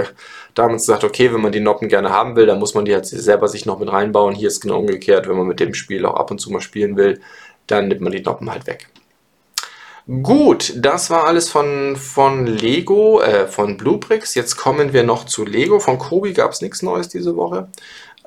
damals 0.55 0.87
gesagt, 0.87 1.03
okay, 1.03 1.31
wenn 1.31 1.41
man 1.41 1.51
die 1.51 1.59
Noppen 1.59 1.89
gerne 1.89 2.09
haben 2.09 2.35
will, 2.35 2.47
dann 2.47 2.57
muss 2.57 2.73
man 2.73 2.85
die 2.85 2.95
halt 2.95 3.05
selber 3.05 3.47
sich 3.47 3.67
noch 3.67 3.77
mit 3.77 3.91
reinbauen. 3.91 4.33
Hier 4.33 4.47
ist 4.47 4.61
genau 4.61 4.79
umgekehrt, 4.79 5.29
wenn 5.29 5.37
man 5.37 5.47
mit 5.47 5.59
dem 5.59 5.75
Spiel 5.75 6.07
auch 6.07 6.15
ab 6.15 6.31
und 6.31 6.39
zu 6.39 6.51
mal 6.51 6.61
spielen 6.61 6.97
will, 6.97 7.21
dann 7.67 7.87
nimmt 7.87 8.01
man 8.01 8.11
die 8.11 8.21
Noppen 8.21 8.49
halt 8.49 8.65
weg. 8.65 8.87
Gut, 10.09 10.73
das 10.75 11.11
war 11.11 11.25
alles 11.27 11.49
von, 11.49 11.95
von 11.95 12.47
Lego, 12.47 13.21
äh, 13.21 13.45
von 13.45 13.77
Bluebricks. 13.77 14.33
Jetzt 14.33 14.55
kommen 14.55 14.91
wir 14.91 15.03
noch 15.03 15.25
zu 15.25 15.45
Lego. 15.45 15.79
Von 15.79 15.99
Kobi 15.99 16.33
gab 16.33 16.51
es 16.51 16.61
nichts 16.61 16.81
Neues 16.81 17.09
diese 17.09 17.35
Woche. 17.35 17.67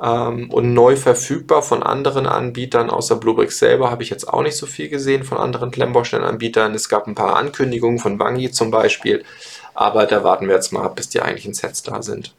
Ähm, 0.00 0.48
und 0.52 0.74
neu 0.74 0.94
verfügbar 0.94 1.60
von 1.62 1.82
anderen 1.82 2.26
Anbietern, 2.28 2.88
außer 2.88 3.16
Bluebricks 3.16 3.58
selber, 3.58 3.90
habe 3.90 4.04
ich 4.04 4.10
jetzt 4.10 4.28
auch 4.28 4.42
nicht 4.42 4.56
so 4.56 4.66
viel 4.66 4.88
gesehen 4.90 5.24
von 5.24 5.38
anderen 5.38 5.72
Klemmbaustellenanbietern. 5.72 6.72
Es 6.72 6.88
gab 6.88 7.08
ein 7.08 7.16
paar 7.16 7.34
Ankündigungen 7.34 7.98
von 7.98 8.16
Wangi 8.20 8.52
zum 8.52 8.70
Beispiel, 8.70 9.24
aber 9.74 10.06
da 10.06 10.22
warten 10.22 10.46
wir 10.46 10.54
jetzt 10.54 10.72
mal, 10.72 10.86
bis 10.86 11.08
die 11.08 11.20
eigentlichen 11.20 11.54
Sets 11.54 11.82
da 11.82 12.00
sind. 12.00 12.32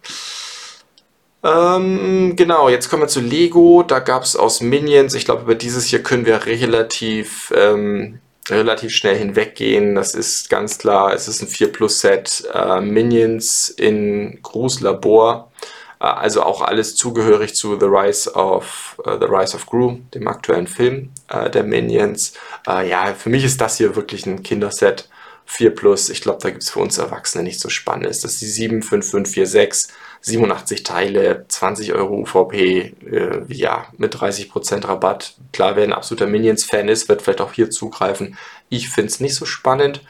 Ähm, 1.44 2.38
genau, 2.38 2.70
jetzt 2.70 2.90
kommen 2.90 3.04
wir 3.04 3.08
zu 3.10 3.20
Lego. 3.20 3.84
Da 3.84 4.00
gab 4.00 4.24
es 4.24 4.38
aus 4.38 4.62
Minions, 4.62 5.14
ich 5.16 5.26
glaube, 5.26 5.42
über 5.42 5.56
dieses 5.56 5.88
hier 5.88 6.02
können 6.02 6.26
wir 6.26 6.46
relativ 6.46 7.52
ähm, 7.54 8.22
relativ 8.50 8.94
schnell 8.94 9.18
hinweggehen. 9.18 9.96
Das 9.96 10.14
ist 10.14 10.50
ganz 10.50 10.78
klar, 10.78 11.14
es 11.14 11.28
ist 11.28 11.42
ein 11.42 11.48
4 11.48 11.72
Plus 11.72 12.02
Set 12.02 12.44
äh, 12.54 12.82
Minions 12.82 13.70
in 13.70 14.40
Gruß 14.42 14.82
Labor. 14.82 15.52
Äh, 16.00 16.06
also 16.06 16.44
auch 16.44 16.62
alles 16.62 16.96
zugehörig 16.96 17.56
zu 17.56 17.80
The 17.80 17.86
Rise 17.86 18.34
of, 18.34 18.98
uh, 19.08 19.18
The 19.20 19.28
Rise 19.28 19.56
of 19.56 19.66
Gru, 19.66 20.00
dem 20.14 20.28
aktuellen 20.28 20.68
Film 20.68 21.12
uh, 21.34 21.50
der 21.50 21.64
Minions. 21.64 22.34
Uh, 22.68 22.82
ja, 22.82 23.14
für 23.14 23.30
mich 23.30 23.46
ist 23.46 23.62
das 23.62 23.78
hier 23.78 23.96
wirklich 23.96 24.26
ein 24.26 24.44
Kinderset. 24.44 25.10
4 25.46 25.76
Plus, 25.76 26.10
ich 26.10 26.22
glaube, 26.22 26.40
da 26.42 26.50
gibt 26.50 26.64
es 26.64 26.70
für 26.70 26.80
uns 26.80 26.98
Erwachsene 26.98 27.44
nicht 27.44 27.60
so 27.60 27.70
spannend. 27.70 28.06
Das 28.06 28.24
ist 28.24 28.42
die 28.42 28.46
75546, 28.46 29.94
87 30.24 30.84
Teile, 30.84 31.46
20 31.50 31.94
Euro 31.94 32.16
UVP, 32.22 32.94
äh, 33.12 33.42
ja, 33.50 33.88
mit 33.98 34.16
30% 34.16 34.88
Rabatt. 34.88 35.36
Klar, 35.52 35.76
wer 35.76 35.84
ein 35.84 35.94
absoluter 35.94 36.28
Minions-Fan 36.28 36.88
ist, 36.88 37.10
wird 37.10 37.22
vielleicht 37.22 37.42
auch 37.42 37.52
hier 37.52 37.70
zugreifen. 37.70 38.38
Ich 38.70 38.90
finde 38.90 39.10
es 39.10 39.20
nicht 39.20 39.36
so 39.36 39.46
spannend. 39.46 40.02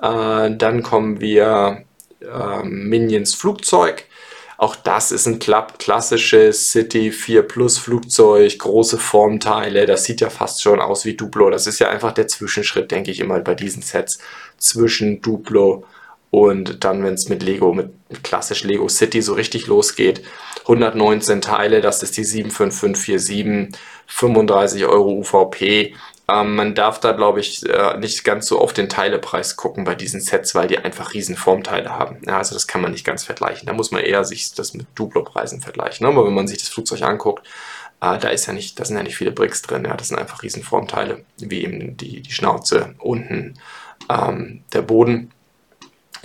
Äh, 0.00 0.56
dann 0.56 0.84
kommen 0.84 1.20
wir 1.20 1.84
äh, 2.20 2.62
Minions 2.62 3.34
Flugzeug. 3.34 4.04
Auch 4.56 4.76
das 4.76 5.10
ist 5.12 5.26
ein 5.26 5.38
klassisches 5.38 6.70
City 6.70 7.10
4 7.12 7.42
Plus 7.42 7.76
Flugzeug, 7.76 8.58
große 8.58 8.98
Formteile. 8.98 9.84
Das 9.84 10.04
sieht 10.04 10.20
ja 10.20 10.30
fast 10.30 10.62
schon 10.62 10.80
aus 10.80 11.04
wie 11.04 11.14
Duplo. 11.14 11.50
Das 11.50 11.66
ist 11.66 11.78
ja 11.78 11.90
einfach 11.90 12.12
der 12.12 12.28
Zwischenschritt, 12.28 12.90
denke 12.90 13.10
ich 13.10 13.20
immer 13.20 13.40
bei 13.40 13.54
diesen 13.54 13.82
Sets 13.82 14.18
zwischen 14.56 15.20
Duplo 15.20 15.84
und 16.30 16.84
dann, 16.84 17.04
wenn 17.04 17.14
es 17.14 17.28
mit 17.28 17.42
Lego, 17.42 17.72
mit 17.72 17.92
klassisch 18.22 18.64
Lego 18.64 18.88
City 18.88 19.22
so 19.22 19.34
richtig 19.34 19.66
losgeht, 19.66 20.22
119 20.62 21.40
Teile, 21.40 21.80
das 21.80 22.02
ist 22.02 22.16
die 22.16 22.24
75547, 22.24 23.78
35 24.06 24.84
Euro 24.86 25.12
UVP. 25.12 25.94
Ähm, 26.28 26.56
man 26.56 26.74
darf 26.74 26.98
da, 26.98 27.12
glaube 27.12 27.38
ich, 27.38 27.64
äh, 27.68 27.96
nicht 27.98 28.24
ganz 28.24 28.46
so 28.46 28.58
auf 28.58 28.72
den 28.72 28.88
Teilepreis 28.88 29.54
gucken 29.56 29.84
bei 29.84 29.94
diesen 29.94 30.20
Sets, 30.20 30.56
weil 30.56 30.66
die 30.66 30.78
einfach 30.78 31.14
riesen 31.14 31.36
Formteile 31.36 31.90
haben. 31.90 32.18
Ja, 32.26 32.38
also 32.38 32.54
das 32.54 32.66
kann 32.66 32.82
man 32.82 32.90
nicht 32.90 33.06
ganz 33.06 33.22
vergleichen. 33.22 33.66
Da 33.66 33.72
muss 33.72 33.92
man 33.92 34.02
eher 34.02 34.24
sich 34.24 34.52
das 34.52 34.74
mit 34.74 34.86
Duplo-Preisen 34.96 35.60
vergleichen. 35.60 36.04
Aber 36.04 36.26
wenn 36.26 36.34
man 36.34 36.48
sich 36.48 36.58
das 36.58 36.68
Flugzeug 36.68 37.02
anguckt, 37.02 37.46
äh, 38.00 38.18
da 38.18 38.28
ist 38.28 38.46
ja 38.46 38.52
nicht, 38.52 38.78
da 38.80 38.84
sind 38.84 38.96
ja 38.96 39.04
nicht 39.04 39.16
viele 39.16 39.30
Bricks 39.30 39.62
drin. 39.62 39.84
Ja, 39.84 39.96
das 39.96 40.08
sind 40.08 40.18
einfach 40.18 40.42
riesen 40.42 40.64
Formteile, 40.64 41.24
wie 41.38 41.62
eben 41.62 41.96
die, 41.96 42.22
die 42.22 42.32
Schnauze 42.32 42.94
unten, 42.98 43.54
ähm, 44.10 44.64
der 44.72 44.82
Boden. 44.82 45.30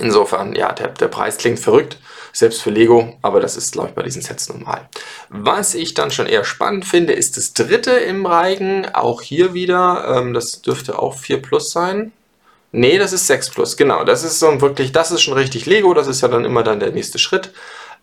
Insofern, 0.02 0.56
ja, 0.56 0.72
der, 0.74 0.88
der 0.88 1.08
Preis 1.10 1.38
klingt 1.38 1.60
verrückt, 1.60 1.98
selbst 2.34 2.64
für 2.64 2.72
Lego, 2.72 3.18
aber 3.22 3.40
das 3.40 3.56
ist, 3.56 3.74
glaube 3.74 3.90
ich, 3.90 3.96
bei 3.96 4.02
diesen 4.02 4.24
Sets 4.24 4.50
normal. 4.50 4.90
Was 5.30 5.76
ich 5.76 5.94
dann 5.94 6.10
schon 6.10 6.26
eher 6.26 6.44
spannend 6.44 6.86
finde, 6.86 7.14
ist 7.14 7.38
das 7.38 7.54
dritte 7.54 7.92
im 7.92 8.26
Reigen. 8.26 8.88
Auch 8.94 9.22
hier 9.22 9.54
wieder, 9.54 10.18
ähm, 10.18 10.34
das 10.34 10.64
dürfte 10.64 10.98
auch 10.98 11.16
4 11.16 11.42
Plus 11.44 11.72
sein. 11.72 12.12
Nee, 12.72 12.98
das 12.98 13.14
ist 13.14 13.28
6 13.28 13.52
Plus, 13.52 13.78
genau. 13.78 14.04
Das 14.04 14.24
ist 14.24 14.40
so 14.40 14.60
wirklich, 14.60 14.92
das 14.92 15.12
ist 15.12 15.22
schon 15.22 15.36
richtig 15.36 15.68
Lego, 15.68 15.94
das 15.94 16.08
ist 16.08 16.22
ja 16.22 16.28
dann 16.28 16.46
immer 16.46 16.64
dann 16.64 16.80
der 16.80 16.92
nächste 16.92 17.20
Schritt 17.20 17.52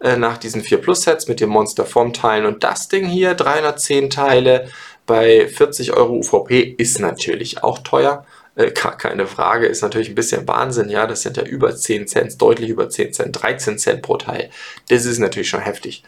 äh, 0.00 0.16
nach 0.16 0.38
diesen 0.38 0.62
4 0.62 0.78
Plus 0.78 1.02
Sets 1.02 1.26
mit 1.26 1.40
den 1.40 1.48
Monster 1.48 1.84
Form 1.84 2.12
Teilen. 2.12 2.46
Und 2.46 2.62
das 2.62 2.86
Ding 2.86 3.06
hier, 3.06 3.34
310 3.34 4.10
Teile 4.10 4.68
bei 5.04 5.48
40 5.48 5.94
Euro 5.94 6.12
UVP, 6.18 6.60
ist 6.78 7.00
natürlich 7.00 7.64
auch 7.64 7.80
teuer. 7.80 8.24
Äh, 8.58 8.72
gar 8.72 8.96
keine 8.96 9.26
Frage, 9.28 9.66
ist 9.66 9.82
natürlich 9.82 10.08
ein 10.08 10.16
bisschen 10.16 10.46
Wahnsinn, 10.48 10.88
ja, 10.90 11.06
das 11.06 11.22
sind 11.22 11.36
ja 11.36 11.44
über 11.44 11.74
10 11.74 12.08
Cent, 12.08 12.42
deutlich 12.42 12.70
über 12.70 12.90
10 12.90 13.12
Cent, 13.12 13.40
13 13.40 13.78
Cent 13.78 14.02
pro 14.02 14.16
Teil. 14.16 14.50
Das 14.88 15.04
ist 15.04 15.20
natürlich 15.20 15.48
schon 15.48 15.60
heftig. 15.60 16.02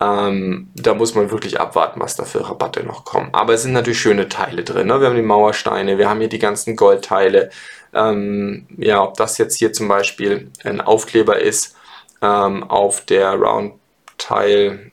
Ähm, 0.00 0.68
da 0.74 0.92
muss 0.92 1.14
man 1.14 1.30
wirklich 1.30 1.58
abwarten, 1.60 2.00
was 2.00 2.14
da 2.14 2.24
für 2.24 2.46
Rabatte 2.46 2.82
noch 2.84 3.06
kommen. 3.06 3.30
Aber 3.32 3.54
es 3.54 3.62
sind 3.62 3.72
natürlich 3.72 4.00
schöne 4.00 4.28
Teile 4.28 4.64
drin. 4.64 4.88
Ne? 4.88 5.00
Wir 5.00 5.08
haben 5.08 5.16
die 5.16 5.22
Mauersteine, 5.22 5.96
wir 5.96 6.10
haben 6.10 6.20
hier 6.20 6.28
die 6.28 6.38
ganzen 6.38 6.76
Goldteile. 6.76 7.48
Ähm, 7.94 8.66
ja, 8.76 9.02
ob 9.02 9.16
das 9.16 9.38
jetzt 9.38 9.56
hier 9.56 9.72
zum 9.72 9.88
Beispiel 9.88 10.50
ein 10.62 10.82
Aufkleber 10.82 11.40
ist 11.40 11.74
ähm, 12.20 12.64
auf 12.64 13.00
der 13.06 13.32
Round-Teil, 13.32 14.92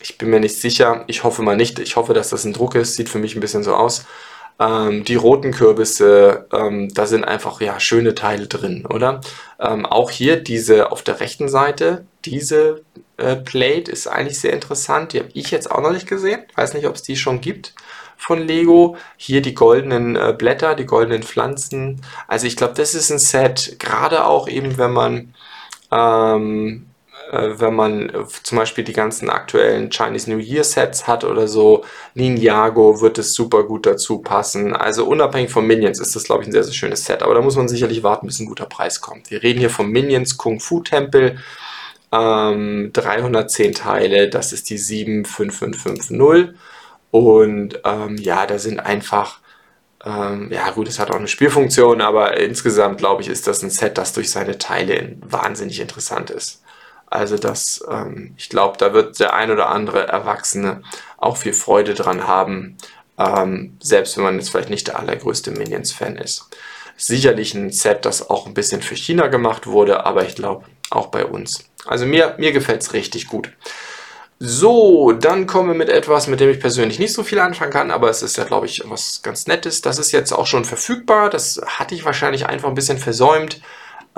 ich 0.00 0.18
bin 0.18 0.30
mir 0.30 0.40
nicht 0.40 0.60
sicher. 0.60 1.04
Ich 1.08 1.24
hoffe 1.24 1.42
mal 1.42 1.56
nicht. 1.56 1.78
Ich 1.78 1.96
hoffe, 1.96 2.14
dass 2.14 2.30
das 2.30 2.44
ein 2.44 2.52
Druck 2.52 2.74
ist. 2.74 2.94
Sieht 2.94 3.08
für 3.08 3.18
mich 3.18 3.34
ein 3.34 3.40
bisschen 3.40 3.64
so 3.64 3.74
aus. 3.74 4.06
Ähm, 4.60 5.04
die 5.04 5.14
roten 5.14 5.52
Kürbisse, 5.52 6.46
ähm, 6.52 6.88
da 6.92 7.06
sind 7.06 7.24
einfach 7.24 7.60
ja 7.60 7.78
schöne 7.78 8.14
Teile 8.14 8.48
drin, 8.48 8.86
oder? 8.86 9.20
Ähm, 9.60 9.86
auch 9.86 10.10
hier 10.10 10.36
diese 10.36 10.90
auf 10.90 11.02
der 11.02 11.20
rechten 11.20 11.48
Seite, 11.48 12.04
diese 12.24 12.82
äh, 13.18 13.36
Plate 13.36 13.90
ist 13.90 14.06
eigentlich 14.06 14.40
sehr 14.40 14.52
interessant. 14.52 15.12
Die 15.12 15.20
habe 15.20 15.30
ich 15.34 15.50
jetzt 15.50 15.70
auch 15.70 15.80
noch 15.80 15.92
nicht 15.92 16.08
gesehen. 16.08 16.42
Weiß 16.54 16.74
nicht, 16.74 16.86
ob 16.86 16.96
es 16.96 17.02
die 17.02 17.16
schon 17.16 17.40
gibt 17.40 17.74
von 18.16 18.40
Lego. 18.40 18.96
Hier 19.16 19.42
die 19.42 19.54
goldenen 19.54 20.16
äh, 20.16 20.34
Blätter, 20.36 20.74
die 20.74 20.86
goldenen 20.86 21.22
Pflanzen. 21.22 22.02
Also 22.26 22.46
ich 22.46 22.56
glaube, 22.56 22.74
das 22.74 22.94
ist 22.94 23.10
ein 23.10 23.18
Set, 23.18 23.76
gerade 23.78 24.24
auch 24.24 24.48
eben, 24.48 24.78
wenn 24.78 24.92
man 24.92 25.34
ähm, 25.90 26.86
äh, 26.86 26.87
wenn 27.58 27.74
man 27.74 28.08
äh, 28.08 28.24
zum 28.42 28.58
Beispiel 28.58 28.84
die 28.84 28.92
ganzen 28.92 29.30
aktuellen 29.30 29.90
Chinese 29.90 30.30
New 30.30 30.38
Year 30.38 30.64
Sets 30.64 31.06
hat 31.06 31.24
oder 31.24 31.48
so, 31.48 31.84
Ninjago 32.14 33.00
wird 33.00 33.18
es 33.18 33.34
super 33.34 33.64
gut 33.64 33.86
dazu 33.86 34.18
passen. 34.20 34.74
Also 34.74 35.04
unabhängig 35.06 35.50
von 35.50 35.66
Minions 35.66 36.00
ist 36.00 36.16
das, 36.16 36.24
glaube 36.24 36.42
ich, 36.42 36.48
ein 36.48 36.52
sehr, 36.52 36.64
sehr 36.64 36.74
schönes 36.74 37.04
Set. 37.04 37.22
Aber 37.22 37.34
da 37.34 37.40
muss 37.40 37.56
man 37.56 37.68
sicherlich 37.68 38.02
warten, 38.02 38.26
bis 38.26 38.40
ein 38.40 38.46
guter 38.46 38.66
Preis 38.66 39.00
kommt. 39.00 39.30
Wir 39.30 39.42
reden 39.42 39.58
hier 39.58 39.70
vom 39.70 39.90
Minions 39.90 40.36
Kung 40.36 40.60
Fu 40.60 40.80
Tempel. 40.80 41.38
Ähm, 42.10 42.90
310 42.94 43.74
Teile, 43.74 44.30
das 44.30 44.52
ist 44.52 44.70
die 44.70 44.78
75550. 44.78 46.54
Und 47.10 47.80
ähm, 47.84 48.16
ja, 48.16 48.46
da 48.46 48.58
sind 48.58 48.80
einfach 48.80 49.40
ähm, 50.04 50.50
ja 50.52 50.70
gut, 50.70 50.88
es 50.88 50.98
hat 50.98 51.10
auch 51.10 51.16
eine 51.16 51.28
Spielfunktion, 51.28 52.00
aber 52.00 52.36
insgesamt 52.38 52.98
glaube 52.98 53.22
ich, 53.22 53.28
ist 53.28 53.46
das 53.46 53.62
ein 53.62 53.70
Set, 53.70 53.98
das 53.98 54.12
durch 54.12 54.30
seine 54.30 54.58
Teile 54.58 55.16
wahnsinnig 55.20 55.80
interessant 55.80 56.30
ist. 56.30 56.62
Also 57.10 57.38
das, 57.38 57.84
ähm, 57.90 58.34
ich 58.36 58.48
glaube, 58.48 58.76
da 58.78 58.92
wird 58.92 59.18
der 59.18 59.34
ein 59.34 59.50
oder 59.50 59.70
andere 59.70 60.06
Erwachsene 60.08 60.82
auch 61.16 61.36
viel 61.36 61.54
Freude 61.54 61.94
dran 61.94 62.26
haben, 62.26 62.76
ähm, 63.18 63.76
selbst 63.80 64.16
wenn 64.16 64.24
man 64.24 64.36
jetzt 64.36 64.50
vielleicht 64.50 64.70
nicht 64.70 64.88
der 64.88 64.98
allergrößte 64.98 65.50
Minions-Fan 65.50 66.16
ist. 66.16 66.48
Sicherlich 66.96 67.54
ein 67.54 67.70
Set, 67.70 68.04
das 68.04 68.28
auch 68.28 68.46
ein 68.46 68.54
bisschen 68.54 68.82
für 68.82 68.96
China 68.96 69.28
gemacht 69.28 69.66
wurde, 69.66 70.04
aber 70.04 70.26
ich 70.26 70.34
glaube 70.34 70.64
auch 70.90 71.06
bei 71.06 71.24
uns. 71.24 71.64
Also 71.86 72.06
mir, 72.06 72.34
mir 72.38 72.52
gefällt 72.52 72.82
es 72.82 72.92
richtig 72.92 73.28
gut. 73.28 73.50
So, 74.40 75.12
dann 75.12 75.48
kommen 75.48 75.68
wir 75.68 75.74
mit 75.74 75.88
etwas, 75.88 76.28
mit 76.28 76.38
dem 76.38 76.50
ich 76.50 76.60
persönlich 76.60 77.00
nicht 77.00 77.12
so 77.12 77.24
viel 77.24 77.40
anfangen 77.40 77.72
kann, 77.72 77.90
aber 77.90 78.08
es 78.08 78.22
ist 78.22 78.36
ja, 78.36 78.44
glaube 78.44 78.66
ich, 78.66 78.82
was 78.84 79.22
ganz 79.22 79.48
Nettes. 79.48 79.82
Das 79.82 79.98
ist 79.98 80.12
jetzt 80.12 80.32
auch 80.32 80.46
schon 80.46 80.64
verfügbar. 80.64 81.28
Das 81.28 81.60
hatte 81.66 81.96
ich 81.96 82.04
wahrscheinlich 82.04 82.46
einfach 82.46 82.68
ein 82.68 82.76
bisschen 82.76 82.98
versäumt. 82.98 83.60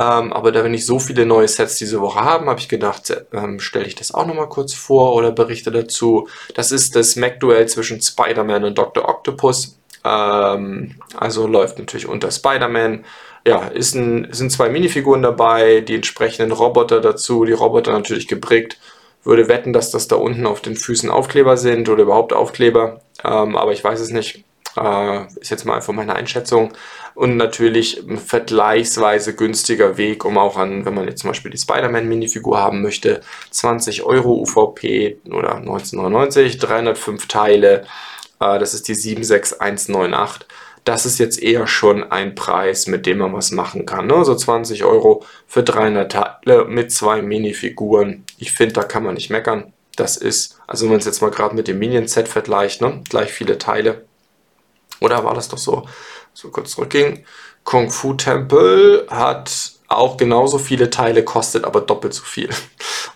Ähm, 0.01 0.33
aber 0.33 0.51
da 0.51 0.63
wir 0.63 0.71
nicht 0.71 0.87
so 0.87 0.99
viele 0.99 1.27
neue 1.27 1.47
Sets 1.47 1.77
diese 1.77 2.01
Woche 2.01 2.21
haben, 2.21 2.49
habe 2.49 2.59
ich 2.59 2.71
gedacht, 2.71 3.13
ähm, 3.35 3.61
stelle 3.61 3.85
ich 3.85 3.97
das 3.97 4.15
auch 4.15 4.25
nochmal 4.25 4.49
kurz 4.49 4.73
vor 4.73 5.15
oder 5.15 5.31
berichte 5.31 5.71
dazu. 5.71 6.27
Das 6.55 6.73
ist 6.73 6.97
das 6.97 7.17
Mac-Duell 7.17 7.69
zwischen 7.69 8.01
Spider-Man 8.01 8.65
und 8.65 8.79
Dr. 8.79 9.07
Octopus. 9.07 9.79
Ähm, 10.03 10.95
also 11.15 11.47
läuft 11.47 11.79
natürlich 11.79 12.09
unter 12.09 12.31
Spider-Man. 12.31 13.05
Ja, 13.47 13.67
ist 13.67 13.95
ein, 13.95 14.29
sind 14.31 14.51
zwei 14.51 14.71
Minifiguren 14.71 15.21
dabei, 15.21 15.83
die 15.83 15.97
entsprechenden 15.97 16.53
Roboter 16.53 17.03
dazu, 17.03 17.45
die 17.45 17.53
Roboter 17.53 17.93
natürlich 17.93 18.27
gebrickt. 18.27 18.79
Würde 19.23 19.49
wetten, 19.49 19.75
dass 19.75 19.91
das 19.91 20.09
da 20.09 20.17
unten 20.17 20.47
auf 20.47 20.63
den 20.63 20.77
Füßen 20.77 21.11
Aufkleber 21.11 21.59
sind 21.59 21.91
oder 21.91 22.05
überhaupt 22.05 22.33
Aufkleber, 22.33 23.03
ähm, 23.23 23.55
aber 23.55 23.73
ich 23.73 23.85
weiß 23.85 24.01
es 24.01 24.11
nicht. 24.11 24.45
Äh, 24.77 25.27
ist 25.41 25.51
jetzt 25.51 25.65
mal 25.65 25.77
einfach 25.77 25.93
meine 25.93 26.15
Einschätzung. 26.15 26.73
Und 27.15 27.37
natürlich 27.37 28.03
ein 28.09 28.19
vergleichsweise 28.19 29.35
günstiger 29.35 29.97
Weg, 29.97 30.25
um 30.25 30.39
auch 30.39 30.57
an, 30.57 30.85
wenn 30.85 30.95
man 30.95 31.07
jetzt 31.07 31.21
zum 31.21 31.31
Beispiel 31.31 31.51
die 31.51 31.59
Spider-Man-Minifigur 31.59 32.59
haben 32.59 32.83
möchte, 32.83 33.21
20 33.51 34.05
Euro 34.05 34.35
UVP 34.35 35.19
oder 35.27 35.57
1999, 35.57 36.59
305 36.59 37.27
Teile. 37.27 37.85
Äh, 38.41 38.59
das 38.59 38.75
ist 38.75 38.89
die 38.89 38.95
76198. 38.95 40.47
Das 40.85 41.05
ist 41.05 41.19
jetzt 41.19 41.43
eher 41.43 41.67
schon 41.67 42.11
ein 42.11 42.35
Preis, 42.35 42.87
mit 42.87 43.05
dem 43.05 43.19
man 43.19 43.35
was 43.35 43.51
machen 43.51 43.85
kann. 43.85 44.07
Ne? 44.07 44.25
So 44.25 44.35
20 44.35 44.85
Euro 44.85 45.25
für 45.47 45.63
300 45.63 46.11
Teile 46.11 46.65
mit 46.65 46.91
zwei 46.91 47.21
Minifiguren. 47.21 48.25
Ich 48.39 48.53
finde, 48.53 48.75
da 48.75 48.83
kann 48.85 49.05
man 49.05 49.15
nicht 49.15 49.31
meckern. 49.31 49.73
Das 49.97 50.17
ist, 50.17 50.59
also 50.67 50.85
wenn 50.85 50.93
man 50.93 51.01
es 51.01 51.05
jetzt 51.05 51.21
mal 51.21 51.31
gerade 51.31 51.55
mit 51.55 51.69
dem 51.69 51.79
Minion-Set 51.79 52.29
vergleicht, 52.29 52.81
ne? 52.81 53.03
gleich 53.09 53.31
viele 53.31 53.59
Teile. 53.59 54.07
Oder 55.01 55.25
war 55.25 55.35
das 55.35 55.49
doch 55.49 55.59
so? 55.59 55.87
So 56.33 56.51
kurz 56.51 56.73
zurückging. 56.73 57.25
Kung 57.65 57.91
Fu 57.91 58.15
Temple 58.15 59.07
hat 59.11 59.73
auch 59.89 60.17
genauso 60.17 60.59
viele 60.59 60.89
Teile, 60.89 61.25
kostet 61.25 61.65
aber 61.65 61.81
doppelt 61.81 62.15
so 62.15 62.23
viel. 62.23 62.49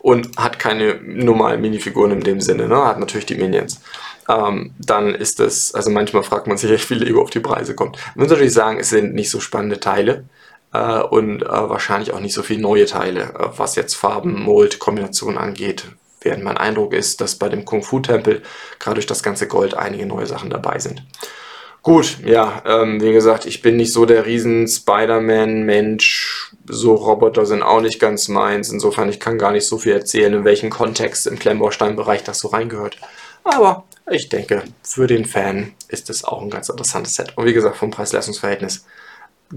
Und 0.00 0.36
hat 0.36 0.58
keine 0.58 0.96
normalen 1.02 1.60
Minifiguren 1.60 2.10
in 2.12 2.20
dem 2.20 2.40
Sinne, 2.40 2.68
ne? 2.68 2.84
Hat 2.84 2.98
natürlich 2.98 3.26
die 3.26 3.36
Minions. 3.36 3.80
Ähm, 4.28 4.74
dann 4.78 5.14
ist 5.14 5.40
es, 5.40 5.74
also 5.74 5.90
manchmal 5.90 6.22
fragt 6.22 6.46
man 6.46 6.56
sich 6.56 6.70
echt, 6.70 6.90
wie 6.90 6.94
Lego 6.94 7.22
auf 7.22 7.30
die 7.30 7.40
Preise 7.40 7.74
kommt. 7.74 7.96
Ich 7.96 8.16
muss 8.16 8.28
natürlich 8.28 8.52
sagen, 8.52 8.78
es 8.80 8.90
sind 8.90 9.14
nicht 9.14 9.30
so 9.30 9.40
spannende 9.40 9.80
Teile 9.80 10.24
äh, 10.72 11.00
und 11.00 11.42
äh, 11.42 11.48
wahrscheinlich 11.48 12.12
auch 12.12 12.20
nicht 12.20 12.34
so 12.34 12.42
viele 12.42 12.60
neue 12.60 12.86
Teile, 12.86 13.34
äh, 13.34 13.48
was 13.56 13.76
jetzt 13.76 13.94
Farben, 13.94 14.42
Mold, 14.42 14.78
Kombination 14.78 15.38
angeht. 15.38 15.86
Während 16.20 16.42
mein 16.42 16.56
Eindruck 16.56 16.94
ist, 16.94 17.20
dass 17.20 17.36
bei 17.36 17.48
dem 17.48 17.64
Kung 17.64 17.82
Fu 17.82 18.00
Tempel 18.00 18.42
gerade 18.78 18.94
durch 18.94 19.06
das 19.06 19.22
ganze 19.22 19.46
Gold 19.46 19.74
einige 19.74 20.06
neue 20.06 20.26
Sachen 20.26 20.50
dabei 20.50 20.78
sind. 20.78 21.02
Gut, 21.84 22.16
ja, 22.24 22.62
ähm, 22.64 23.02
wie 23.02 23.12
gesagt, 23.12 23.44
ich 23.44 23.60
bin 23.60 23.76
nicht 23.76 23.92
so 23.92 24.06
der 24.06 24.24
riesen 24.24 24.66
Spider-Man-Mensch. 24.66 26.54
So 26.66 26.94
Roboter 26.94 27.44
sind 27.44 27.62
auch 27.62 27.82
nicht 27.82 28.00
ganz 28.00 28.28
meins. 28.28 28.70
Insofern, 28.70 29.10
ich 29.10 29.20
kann 29.20 29.36
gar 29.36 29.52
nicht 29.52 29.66
so 29.66 29.76
viel 29.76 29.92
erzählen, 29.92 30.32
in 30.32 30.44
welchem 30.44 30.70
Kontext 30.70 31.26
im 31.26 31.38
Klemmbaustein-Bereich 31.38 32.24
das 32.24 32.38
so 32.38 32.48
reingehört. 32.48 32.96
Aber 33.44 33.84
ich 34.10 34.30
denke, 34.30 34.62
für 34.82 35.06
den 35.06 35.26
Fan 35.26 35.74
ist 35.88 36.08
es 36.08 36.24
auch 36.24 36.40
ein 36.40 36.48
ganz 36.48 36.70
interessantes 36.70 37.16
Set. 37.16 37.36
Und 37.36 37.44
wie 37.44 37.52
gesagt, 37.52 37.76
vom 37.76 37.90
Preis-Leistungs-Verhältnis 37.90 38.86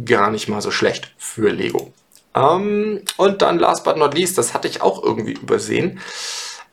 gar 0.03 0.29
nicht 0.29 0.49
mal 0.49 0.61
so 0.61 0.69
schlecht 0.69 1.13
für 1.17 1.49
Lego. 1.49 1.93
Ähm, 2.35 3.03
und 3.15 3.41
dann 3.41 3.57
last 3.57 3.85
but 3.85 3.95
not 3.95 4.13
least, 4.13 4.37
das 4.37 4.53
hatte 4.53 4.67
ich 4.67 4.81
auch 4.81 5.01
irgendwie 5.01 5.31
übersehen. 5.31 6.01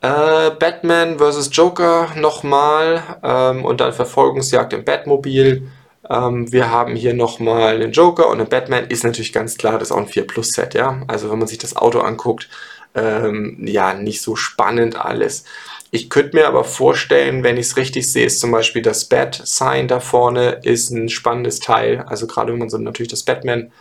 Äh, 0.04 0.50
Batman 0.58 1.18
vs. 1.18 1.48
Joker 1.52 2.10
nochmal 2.14 3.02
ähm, 3.22 3.64
und 3.64 3.80
dann 3.80 3.94
Verfolgungsjagd 3.94 4.74
im 4.74 4.84
Batmobil. 4.84 5.66
Ähm, 6.10 6.52
wir 6.52 6.70
haben 6.70 6.94
hier 6.94 7.14
nochmal 7.14 7.78
den 7.78 7.92
Joker 7.92 8.28
und 8.28 8.36
den 8.36 8.50
Batman. 8.50 8.84
Ist 8.88 9.04
natürlich 9.04 9.32
ganz 9.32 9.56
klar, 9.56 9.78
das 9.78 9.88
ist 9.88 9.92
auch 9.92 9.98
ein 9.98 10.06
4 10.06 10.26
Plus 10.26 10.50
Set, 10.50 10.74
ja. 10.74 11.00
Also 11.06 11.30
wenn 11.30 11.38
man 11.38 11.48
sich 11.48 11.56
das 11.56 11.76
Auto 11.76 12.00
anguckt, 12.00 12.50
ähm, 12.94 13.56
ja, 13.66 13.94
nicht 13.94 14.20
so 14.20 14.36
spannend 14.36 15.02
alles. 15.02 15.44
Ich 15.90 16.10
könnte 16.10 16.36
mir 16.36 16.48
aber 16.48 16.64
vorstellen, 16.64 17.42
wenn 17.42 17.56
ich 17.56 17.68
es 17.68 17.78
richtig 17.78 18.12
sehe, 18.12 18.26
ist 18.26 18.40
zum 18.40 18.50
Beispiel 18.50 18.82
das 18.82 19.06
Bat-Sign 19.06 19.88
da 19.88 20.00
vorne 20.00 20.60
ist 20.64 20.90
ein 20.90 21.08
spannendes 21.08 21.60
Teil. 21.60 22.04
Also 22.06 22.26
gerade 22.26 22.52
wenn 22.52 22.58
man 22.58 22.68
so 22.68 22.76
natürlich 22.76 23.10
das 23.10 23.22
Batman 23.22 23.72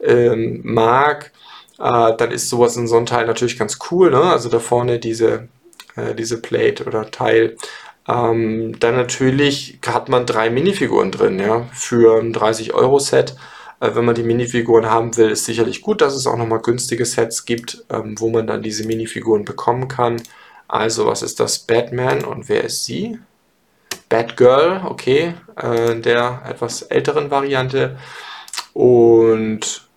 ähm, 0.00 0.60
mag, 0.62 1.32
äh, 1.80 2.16
dann 2.16 2.30
ist 2.30 2.48
sowas 2.48 2.76
in 2.76 2.86
so 2.86 2.96
einem 2.96 3.06
Teil 3.06 3.26
natürlich 3.26 3.58
ganz 3.58 3.78
cool. 3.90 4.12
Ne? 4.12 4.22
Also 4.22 4.48
da 4.48 4.60
vorne 4.60 5.00
diese, 5.00 5.48
äh, 5.96 6.14
diese 6.14 6.40
Plate 6.40 6.84
oder 6.84 7.10
Teil. 7.10 7.56
Ähm, 8.06 8.78
dann 8.80 8.96
natürlich 8.96 9.78
hat 9.86 10.08
man 10.08 10.26
drei 10.26 10.50
Minifiguren 10.50 11.10
drin, 11.10 11.38
ja, 11.38 11.66
für 11.72 12.20
ein 12.20 12.34
30-Euro-Set. 12.34 13.36
Äh, 13.80 13.94
wenn 13.94 14.04
man 14.04 14.14
die 14.14 14.22
Minifiguren 14.22 14.86
haben 14.90 15.16
will, 15.16 15.30
ist 15.30 15.44
sicherlich 15.44 15.82
gut, 15.82 16.00
dass 16.00 16.14
es 16.14 16.26
auch 16.26 16.36
nochmal 16.36 16.60
günstige 16.60 17.04
Sets 17.04 17.44
gibt, 17.44 17.84
ähm, 17.90 18.14
wo 18.18 18.30
man 18.30 18.46
dann 18.46 18.62
diese 18.62 18.86
Minifiguren 18.86 19.44
bekommen 19.44 19.88
kann. 19.88 20.22
Also, 20.68 21.06
was 21.06 21.22
ist 21.22 21.40
das? 21.40 21.58
Batman 21.60 22.24
und 22.24 22.48
wer 22.48 22.64
ist 22.64 22.84
sie? 22.84 23.18
Batgirl, 24.08 24.82
okay, 24.86 25.34
äh, 25.56 25.96
der 25.96 26.42
etwas 26.48 26.82
älteren 26.82 27.30
Variante. 27.30 27.98
Und 28.74 29.88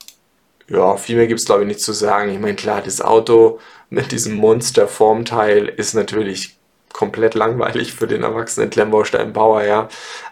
ja, 0.69 0.97
viel 0.97 1.15
mehr 1.15 1.27
gibt 1.27 1.39
es 1.39 1.45
glaube 1.45 1.63
ich 1.63 1.67
nicht 1.67 1.81
zu 1.81 1.93
sagen. 1.93 2.31
Ich 2.31 2.39
meine, 2.39 2.55
klar, 2.55 2.81
das 2.81 3.01
Auto 3.01 3.59
mit 3.89 4.11
diesem 4.11 4.35
Monster-Formteil 4.35 5.67
ist 5.67 5.93
natürlich 5.93 6.57
komplett 6.93 7.35
langweilig 7.35 7.93
für 7.93 8.07
den 8.07 8.23
erwachsenen 8.23 8.69
Klemmbausteinbauer, 8.69 9.63
ja. 9.63 9.87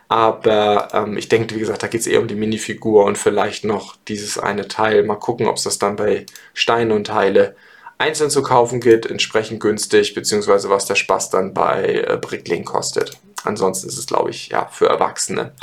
Aber 0.07 0.89
ähm, 0.93 1.17
ich 1.17 1.29
denke, 1.29 1.55
wie 1.55 1.59
gesagt, 1.59 1.83
da 1.83 1.87
geht 1.87 2.01
es 2.01 2.07
eher 2.07 2.21
um 2.21 2.27
die 2.27 2.35
Minifigur 2.35 3.05
und 3.05 3.17
vielleicht 3.17 3.65
noch 3.65 3.95
dieses 4.07 4.37
eine 4.37 4.67
Teil. 4.67 5.03
Mal 5.03 5.15
gucken, 5.15 5.47
ob 5.47 5.57
es 5.57 5.63
das 5.63 5.79
dann 5.79 5.95
bei 5.95 6.25
Steine 6.53 6.93
und 6.95 7.07
Teile 7.07 7.55
einzeln 7.97 8.29
zu 8.29 8.41
kaufen 8.43 8.79
geht, 8.79 9.05
entsprechend 9.05 9.59
günstig, 9.59 10.13
beziehungsweise 10.13 10.69
was 10.69 10.85
der 10.85 10.95
Spaß 10.95 11.29
dann 11.29 11.53
bei 11.53 12.05
äh, 12.07 12.17
Brickling 12.19 12.65
kostet. 12.65 13.17
Ansonsten 13.43 13.87
ist 13.87 13.97
es, 13.97 14.07
glaube 14.07 14.31
ich, 14.31 14.49
ja, 14.49 14.67
für 14.67 14.87
Erwachsene 14.87 15.53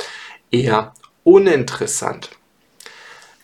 eher 0.51 0.93
uninteressant. 1.23 2.29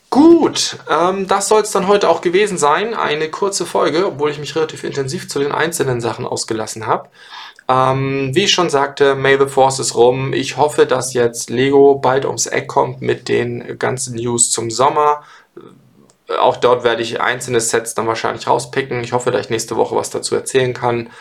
Gut, 0.09 0.77
ähm, 0.89 1.27
das 1.27 1.49
soll 1.49 1.61
es 1.61 1.71
dann 1.71 1.87
heute 1.87 2.09
auch 2.09 2.21
gewesen 2.21 2.57
sein. 2.57 2.95
Eine 2.95 3.29
kurze 3.29 3.67
Folge, 3.67 4.07
obwohl 4.07 4.31
ich 4.31 4.39
mich 4.39 4.55
relativ 4.55 4.83
intensiv 4.83 5.29
zu 5.29 5.37
den 5.37 5.51
einzelnen 5.51 6.01
Sachen 6.01 6.25
ausgelassen 6.25 6.87
habe. 6.87 7.09
Ähm, 7.67 8.31
wie 8.33 8.45
ich 8.45 8.51
schon 8.51 8.71
sagte, 8.71 9.13
May 9.13 9.37
the 9.37 9.45
Force 9.45 9.77
ist 9.77 9.93
rum. 9.93 10.33
Ich 10.33 10.57
hoffe, 10.57 10.87
dass 10.87 11.13
jetzt 11.13 11.51
Lego 11.51 11.95
bald 11.95 12.25
ums 12.25 12.47
Eck 12.47 12.67
kommt 12.67 13.01
mit 13.01 13.29
den 13.29 13.77
ganzen 13.77 14.15
News 14.15 14.49
zum 14.49 14.71
Sommer. 14.71 15.21
Auch 16.39 16.57
dort 16.57 16.83
werde 16.83 17.03
ich 17.03 17.21
einzelne 17.21 17.59
Sets 17.59 17.93
dann 17.93 18.07
wahrscheinlich 18.07 18.47
rauspicken. 18.47 19.03
Ich 19.03 19.13
hoffe, 19.13 19.29
dass 19.29 19.41
ich 19.41 19.49
nächste 19.51 19.75
Woche 19.75 19.95
was 19.95 20.09
dazu 20.09 20.33
erzählen 20.33 20.73
kann. 20.73 21.11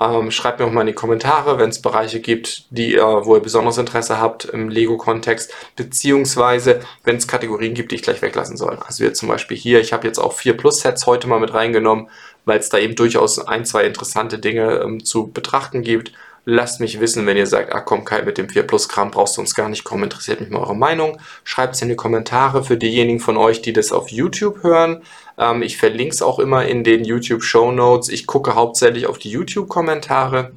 Ähm, 0.00 0.30
schreibt 0.32 0.58
mir 0.58 0.66
auch 0.66 0.72
mal 0.72 0.80
in 0.80 0.88
die 0.88 0.92
Kommentare, 0.92 1.58
wenn 1.58 1.70
es 1.70 1.80
Bereiche 1.80 2.20
gibt, 2.20 2.66
die 2.70 2.94
ihr, 2.94 3.04
wo 3.24 3.36
ihr 3.36 3.42
besonderes 3.42 3.78
Interesse 3.78 4.18
habt 4.20 4.44
im 4.44 4.68
Lego-Kontext, 4.68 5.52
beziehungsweise 5.76 6.80
wenn 7.04 7.16
es 7.16 7.28
Kategorien 7.28 7.74
gibt, 7.74 7.92
die 7.92 7.96
ich 7.96 8.02
gleich 8.02 8.20
weglassen 8.20 8.56
soll. 8.56 8.78
Also 8.84 9.04
jetzt 9.04 9.20
zum 9.20 9.28
Beispiel 9.28 9.56
hier, 9.56 9.80
ich 9.80 9.92
habe 9.92 10.06
jetzt 10.06 10.18
auch 10.18 10.32
4 10.32 10.56
Plus-Sets 10.56 11.06
heute 11.06 11.28
mal 11.28 11.38
mit 11.38 11.54
reingenommen, 11.54 12.08
weil 12.44 12.58
es 12.58 12.68
da 12.68 12.78
eben 12.78 12.96
durchaus 12.96 13.38
ein, 13.38 13.64
zwei 13.64 13.84
interessante 13.84 14.38
Dinge 14.38 14.80
ähm, 14.80 15.04
zu 15.04 15.28
betrachten 15.28 15.82
gibt. 15.82 16.12
Lasst 16.46 16.80
mich 16.80 17.00
wissen, 17.00 17.26
wenn 17.26 17.38
ihr 17.38 17.46
sagt, 17.46 17.72
ach 17.72 17.84
komm 17.86 18.04
Kai, 18.04 18.22
mit 18.22 18.36
dem 18.36 18.50
4 18.50 18.64
Plus 18.64 18.88
Kram 18.88 19.10
brauchst 19.10 19.36
du 19.36 19.40
uns 19.40 19.54
gar 19.54 19.70
nicht 19.70 19.82
kommen, 19.82 20.04
interessiert 20.04 20.40
mich 20.40 20.50
mal 20.50 20.60
eure 20.60 20.76
Meinung. 20.76 21.18
Schreibt 21.42 21.74
es 21.74 21.82
in 21.82 21.88
die 21.88 21.96
Kommentare 21.96 22.64
für 22.64 22.76
diejenigen 22.76 23.20
von 23.20 23.38
euch, 23.38 23.62
die 23.62 23.72
das 23.72 23.92
auf 23.92 24.10
YouTube 24.10 24.62
hören. 24.62 25.02
Ähm, 25.38 25.62
ich 25.62 25.78
verlinke 25.78 26.14
es 26.14 26.20
auch 26.20 26.38
immer 26.38 26.66
in 26.66 26.84
den 26.84 27.04
YouTube 27.04 27.42
Show 27.42 27.72
Notes. 27.72 28.10
Ich 28.10 28.26
gucke 28.26 28.54
hauptsächlich 28.54 29.06
auf 29.06 29.18
die 29.18 29.30
YouTube-Kommentare. 29.30 30.52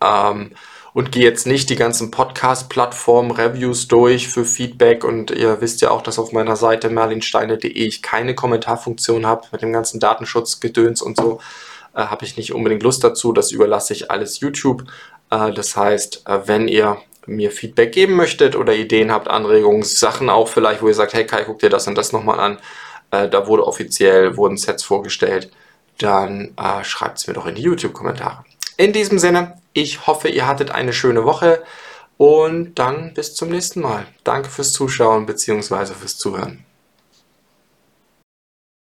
Ähm, 0.00 0.52
und 0.94 1.12
gehe 1.12 1.22
jetzt 1.22 1.46
nicht 1.46 1.70
die 1.70 1.76
ganzen 1.76 2.10
Podcast-Plattformen, 2.10 3.30
Reviews 3.30 3.88
durch 3.88 4.28
für 4.28 4.44
Feedback. 4.44 5.04
Und 5.04 5.30
ihr 5.30 5.60
wisst 5.60 5.80
ja 5.80 5.90
auch, 5.90 6.02
dass 6.02 6.18
auf 6.18 6.32
meiner 6.32 6.56
Seite 6.56 6.88
merlinsteine.de 6.88 7.70
ich 7.70 8.02
keine 8.02 8.34
Kommentarfunktion 8.34 9.26
habe 9.26 9.46
mit 9.52 9.62
dem 9.62 9.72
ganzen 9.72 10.00
Datenschutzgedöns 10.00 11.02
und 11.02 11.16
so 11.16 11.40
äh, 11.98 12.06
habe 12.06 12.24
ich 12.24 12.36
nicht 12.36 12.54
unbedingt 12.54 12.82
Lust 12.82 13.02
dazu. 13.04 13.32
Das 13.32 13.50
überlasse 13.50 13.92
ich 13.92 14.10
alles 14.10 14.40
YouTube. 14.40 14.84
Äh, 15.30 15.52
das 15.52 15.76
heißt, 15.76 16.22
äh, 16.26 16.38
wenn 16.46 16.68
ihr 16.68 16.98
mir 17.26 17.50
Feedback 17.50 17.92
geben 17.92 18.14
möchtet 18.14 18.56
oder 18.56 18.74
Ideen 18.74 19.12
habt, 19.12 19.28
Anregungen, 19.28 19.82
Sachen 19.82 20.30
auch 20.30 20.48
vielleicht, 20.48 20.80
wo 20.80 20.88
ihr 20.88 20.94
sagt, 20.94 21.12
hey 21.12 21.26
Kai, 21.26 21.44
guck 21.44 21.58
dir 21.58 21.68
das 21.68 21.86
und 21.86 21.98
das 21.98 22.12
nochmal 22.12 22.40
an. 22.40 22.58
Äh, 23.10 23.28
da 23.28 23.46
wurde 23.46 23.66
offiziell, 23.66 24.36
wurden 24.36 24.56
Sets 24.56 24.84
vorgestellt. 24.84 25.50
Dann 25.98 26.54
äh, 26.56 26.84
schreibt 26.84 27.18
es 27.18 27.26
mir 27.26 27.34
doch 27.34 27.46
in 27.46 27.56
die 27.56 27.62
YouTube-Kommentare. 27.62 28.44
In 28.76 28.92
diesem 28.92 29.18
Sinne, 29.18 29.60
ich 29.72 30.06
hoffe, 30.06 30.28
ihr 30.28 30.46
hattet 30.46 30.70
eine 30.70 30.92
schöne 30.92 31.24
Woche 31.24 31.62
und 32.16 32.76
dann 32.76 33.12
bis 33.12 33.34
zum 33.34 33.48
nächsten 33.48 33.80
Mal. 33.80 34.06
Danke 34.22 34.48
fürs 34.48 34.72
Zuschauen 34.72 35.26
bzw. 35.26 35.94
fürs 35.94 36.16
Zuhören. 36.16 36.67